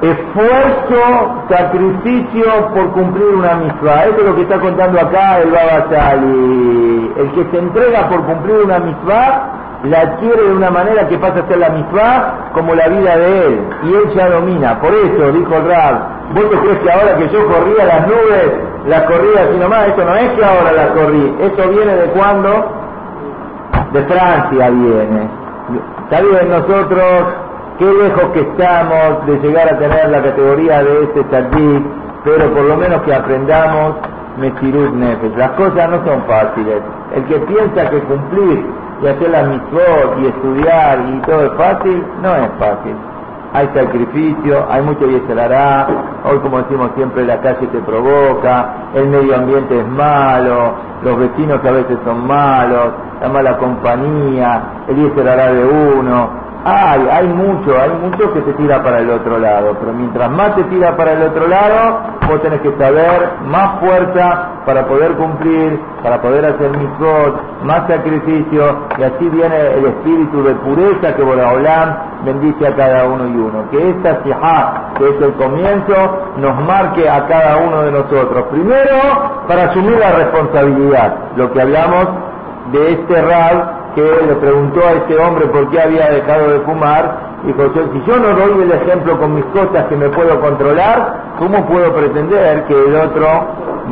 Esfuerzo, 0.02 1.44
sacrificio 1.48 2.68
por 2.74 2.90
cumplir 2.92 3.26
una 3.34 3.54
misma. 3.54 4.04
Eso 4.04 4.16
es 4.18 4.24
lo 4.24 4.34
que 4.34 4.42
está 4.42 4.58
contando 4.58 4.98
acá 5.00 5.40
el 5.40 5.50
Baba 5.50 5.86
Sali. 5.90 7.12
El 7.16 7.30
que 7.32 7.50
se 7.50 7.58
entrega 7.58 8.08
por 8.08 8.24
cumplir 8.24 8.56
una 8.64 8.78
misma 8.78 9.60
la 9.84 10.00
adquiere 10.00 10.42
de 10.42 10.52
una 10.52 10.70
manera 10.70 11.08
que 11.08 11.16
pasa 11.18 11.40
a 11.40 11.48
ser 11.48 11.58
la 11.58 11.70
misma 11.70 12.50
como 12.54 12.74
la 12.74 12.88
vida 12.88 13.16
de 13.16 13.46
él. 13.46 13.60
Y 13.84 13.94
él 13.94 14.14
ya 14.14 14.28
domina. 14.28 14.80
Por 14.80 14.92
eso, 14.94 15.32
dijo 15.32 15.54
el 15.56 15.68
Rab, 15.68 16.19
¿vos 16.34 16.50
te 16.50 16.78
que 16.78 16.92
ahora 16.92 17.16
que 17.16 17.28
yo 17.28 17.46
corría 17.46 17.84
las 17.84 18.06
nubes, 18.06 18.50
las 18.86 19.02
corría 19.02 19.42
así 19.42 19.58
nomás? 19.58 19.88
Eso 19.88 20.04
no 20.04 20.14
es 20.14 20.30
que 20.30 20.44
ahora 20.44 20.72
las 20.72 20.86
corrí. 20.88 21.36
Eso 21.40 21.68
viene 21.68 21.96
de 21.96 22.06
cuándo? 22.10 22.50
De 23.92 24.02
Francia 24.02 24.70
viene. 24.70 25.28
Está 26.04 26.20
bien 26.20 26.50
nosotros, 26.50 27.24
qué 27.78 27.84
lejos 27.84 28.24
que 28.32 28.40
estamos 28.40 29.26
de 29.26 29.38
llegar 29.38 29.72
a 29.72 29.78
tener 29.78 30.08
la 30.10 30.22
categoría 30.22 30.82
de 30.82 31.04
este 31.04 31.24
tzadik, 31.24 31.84
pero 32.24 32.52
por 32.52 32.64
lo 32.64 32.76
menos 32.76 33.02
que 33.02 33.14
aprendamos 33.14 33.94
Mesirut 34.38 34.92
Nefesh. 34.94 35.36
Las 35.36 35.50
cosas 35.50 35.90
no 35.90 36.04
son 36.04 36.22
fáciles. 36.24 36.82
El 37.14 37.24
que 37.24 37.38
piensa 37.40 37.90
que 37.90 38.00
cumplir 38.00 38.66
y 39.02 39.06
hacer 39.06 39.30
las 39.30 39.46
mitzvot 39.46 40.18
y 40.20 40.26
estudiar 40.26 40.98
y 41.08 41.20
todo 41.22 41.44
es 41.44 41.52
fácil, 41.52 42.04
no 42.22 42.36
es 42.36 42.50
fácil. 42.58 42.96
Hay 43.52 43.68
sacrificio, 43.74 44.66
hay 44.70 44.82
mucho 44.82 45.06
hará. 45.38 45.88
Hoy, 46.24 46.38
como 46.38 46.58
decimos 46.58 46.90
siempre, 46.94 47.24
la 47.24 47.40
calle 47.40 47.66
te 47.66 47.78
provoca, 47.80 48.90
el 48.94 49.08
medio 49.08 49.36
ambiente 49.36 49.80
es 49.80 49.86
malo, 49.88 50.74
los 51.02 51.18
vecinos 51.18 51.60
a 51.64 51.70
veces 51.70 51.98
son 52.04 52.26
malos, 52.26 52.92
la 53.20 53.28
mala 53.28 53.58
compañía, 53.58 54.62
el 54.88 55.28
hará 55.28 55.52
de 55.52 55.64
uno. 55.64 56.39
Hay, 56.64 57.08
hay 57.10 57.26
mucho, 57.28 57.74
hay 57.80 57.90
mucho 58.02 58.32
que 58.34 58.42
se 58.42 58.52
tira 58.52 58.82
para 58.82 58.98
el 58.98 59.10
otro 59.10 59.38
lado, 59.38 59.76
pero 59.80 59.94
mientras 59.94 60.30
más 60.30 60.54
te 60.56 60.64
tira 60.64 60.94
para 60.94 61.12
el 61.12 61.22
otro 61.22 61.48
lado, 61.48 62.00
vos 62.28 62.42
tenés 62.42 62.60
que 62.60 62.76
saber 62.76 63.30
más 63.46 63.80
fuerza 63.80 64.48
para 64.66 64.86
poder 64.86 65.12
cumplir, 65.12 65.80
para 66.02 66.20
poder 66.20 66.44
hacer 66.44 66.76
mitzvot, 66.76 67.62
más 67.62 67.86
sacrificio, 67.88 68.76
y 68.98 69.02
así 69.02 69.28
viene 69.30 69.56
el 69.74 69.86
espíritu 69.86 70.42
de 70.42 70.54
pureza 70.56 71.14
que 71.16 71.22
Boraholam 71.22 71.96
bendice 72.24 72.66
a 72.66 72.76
cada 72.76 73.06
uno 73.06 73.26
y 73.26 73.36
uno. 73.36 73.70
Que 73.70 73.90
esta 73.90 74.22
sijá, 74.22 74.92
que 74.98 75.08
es 75.08 75.22
el 75.22 75.32
comienzo, 75.34 75.94
nos 76.36 76.60
marque 76.66 77.08
a 77.08 77.26
cada 77.26 77.56
uno 77.56 77.82
de 77.84 77.92
nosotros. 77.92 78.44
Primero, 78.50 79.44
para 79.48 79.64
asumir 79.70 79.98
la 79.98 80.12
responsabilidad, 80.12 81.14
lo 81.36 81.50
que 81.52 81.62
hablamos 81.62 82.06
de 82.72 82.92
este 82.92 83.22
Rab 83.22 83.79
que 83.94 84.02
le 84.02 84.34
preguntó 84.36 84.80
a 84.86 84.92
este 84.92 85.18
hombre 85.18 85.46
por 85.46 85.68
qué 85.70 85.80
había 85.80 86.10
dejado 86.10 86.50
de 86.50 86.60
fumar, 86.60 87.18
dijo, 87.44 87.62
si 87.92 88.02
yo 88.06 88.18
no 88.18 88.34
doy 88.34 88.62
el 88.62 88.72
ejemplo 88.72 89.18
con 89.18 89.34
mis 89.34 89.44
cosas 89.46 89.86
que 89.88 89.96
me 89.96 90.08
puedo 90.10 90.40
controlar, 90.40 91.34
¿cómo 91.38 91.66
puedo 91.66 91.92
pretender 91.94 92.64
que 92.64 92.74
el 92.74 92.96
otro 92.96 93.26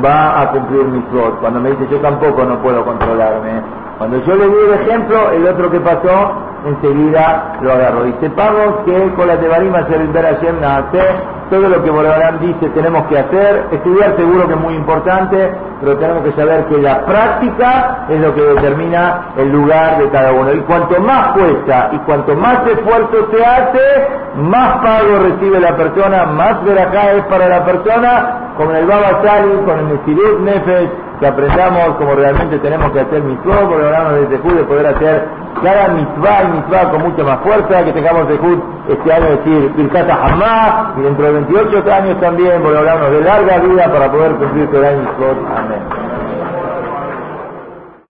va 0.05 0.43
a 0.43 0.51
cumplir 0.53 0.85
mis 0.85 1.05
cosas? 1.07 1.35
Cuando 1.41 1.61
me 1.61 1.71
dice, 1.71 1.89
yo 1.91 1.99
tampoco 2.01 2.45
no 2.45 2.61
puedo 2.63 2.85
controlarme. 2.85 3.63
Cuando 3.99 4.19
yo 4.25 4.35
le 4.37 4.47
di 4.49 4.55
el 4.69 4.75
ejemplo, 4.81 5.31
el 5.33 5.47
otro 5.47 5.71
que 5.71 5.81
pasó, 5.81 6.33
enseguida 6.65 7.59
lo 7.61 7.73
agarró. 7.73 8.07
Y 8.07 8.15
sepamos 8.21 8.85
que 8.85 9.13
con 9.15 9.27
la 9.27 9.39
Tebarima 9.39 9.79
Hashem 9.83 10.61
nace 10.61 11.38
todo 11.51 11.69
lo 11.69 11.83
que 11.83 11.91
Borobarán 11.91 12.41
dice 12.41 12.69
tenemos 12.71 13.07
que 13.09 13.19
hacer. 13.19 13.67
Estudiar 13.73 14.17
seguro 14.17 14.47
que 14.47 14.55
es 14.55 14.61
muy 14.61 14.75
importante, 14.75 15.55
pero 15.81 15.97
tenemos 15.97 16.23
que 16.25 16.33
saber 16.33 16.67
que 16.67 16.79
la 16.79 17.05
práctica 17.05 18.07
es 18.09 18.21
lo 18.21 18.35
que 18.35 18.43
determina 18.43 19.33
el 19.37 19.51
lugar 19.51 19.99
de 19.99 20.09
cada 20.11 20.33
uno. 20.33 20.53
Y 20.53 20.61
cuanto 20.61 21.01
más 21.01 21.33
cuesta 21.33 21.91
y 21.93 21.99
cuanto 21.99 22.35
más 22.35 22.67
esfuerzo 22.67 23.29
se 23.33 23.45
hace, 23.45 24.09
más 24.37 24.79
pago 24.79 25.19
recibe 25.23 25.61
la 25.61 25.77
persona, 25.77 26.25
más 26.27 26.65
verajá 26.65 27.13
es 27.13 27.25
para 27.25 27.49
la 27.49 27.65
persona, 27.65 28.53
con 28.57 28.75
el 28.75 28.87
Baba 28.87 29.23
Sali, 29.25 29.53
con 29.65 29.79
el 29.79 29.85
Mesirut 29.87 30.41
Nefesh, 30.41 30.91
que 31.21 31.27
aprendamos 31.27 31.97
como 31.97 32.15
realmente 32.15 32.59
tenemos 32.59 32.91
que 32.93 33.01
hacer 33.01 33.23
mitzvah, 33.23 33.69
porque 33.69 33.87
hablamos 33.87 34.13
de 34.15 34.37
Zehut, 34.37 34.55
de 34.55 34.65
poder 34.65 34.87
hacer 34.87 35.25
cada 35.63 35.89
mitzvah 35.89 36.43
y 36.45 36.57
mitzvah 36.57 36.91
con 36.91 37.03
mucha 37.03 37.25
más 37.25 37.39
fuerza, 37.41 37.85
que 37.85 37.93
tengamos 37.93 38.29
Zehut 38.29 38.63
este 38.89 39.13
año 39.13 39.27
decir 39.31 39.73
Pirkata 39.75 40.15
Hamá, 40.15 40.95
y 40.97 41.03
dentro 41.03 41.27
de 41.27 41.33
28 41.33 41.93
años 41.93 42.21
también, 42.21 42.65
hablamos 42.65 43.11
de 43.11 43.21
larga 43.21 43.59
vida 43.59 43.93
para 43.93 44.11
poder 44.11 44.33
cumplir 44.37 44.71
todo 44.71 44.81
el 44.81 44.87
año 44.87 45.09
Amén. 45.57 46.18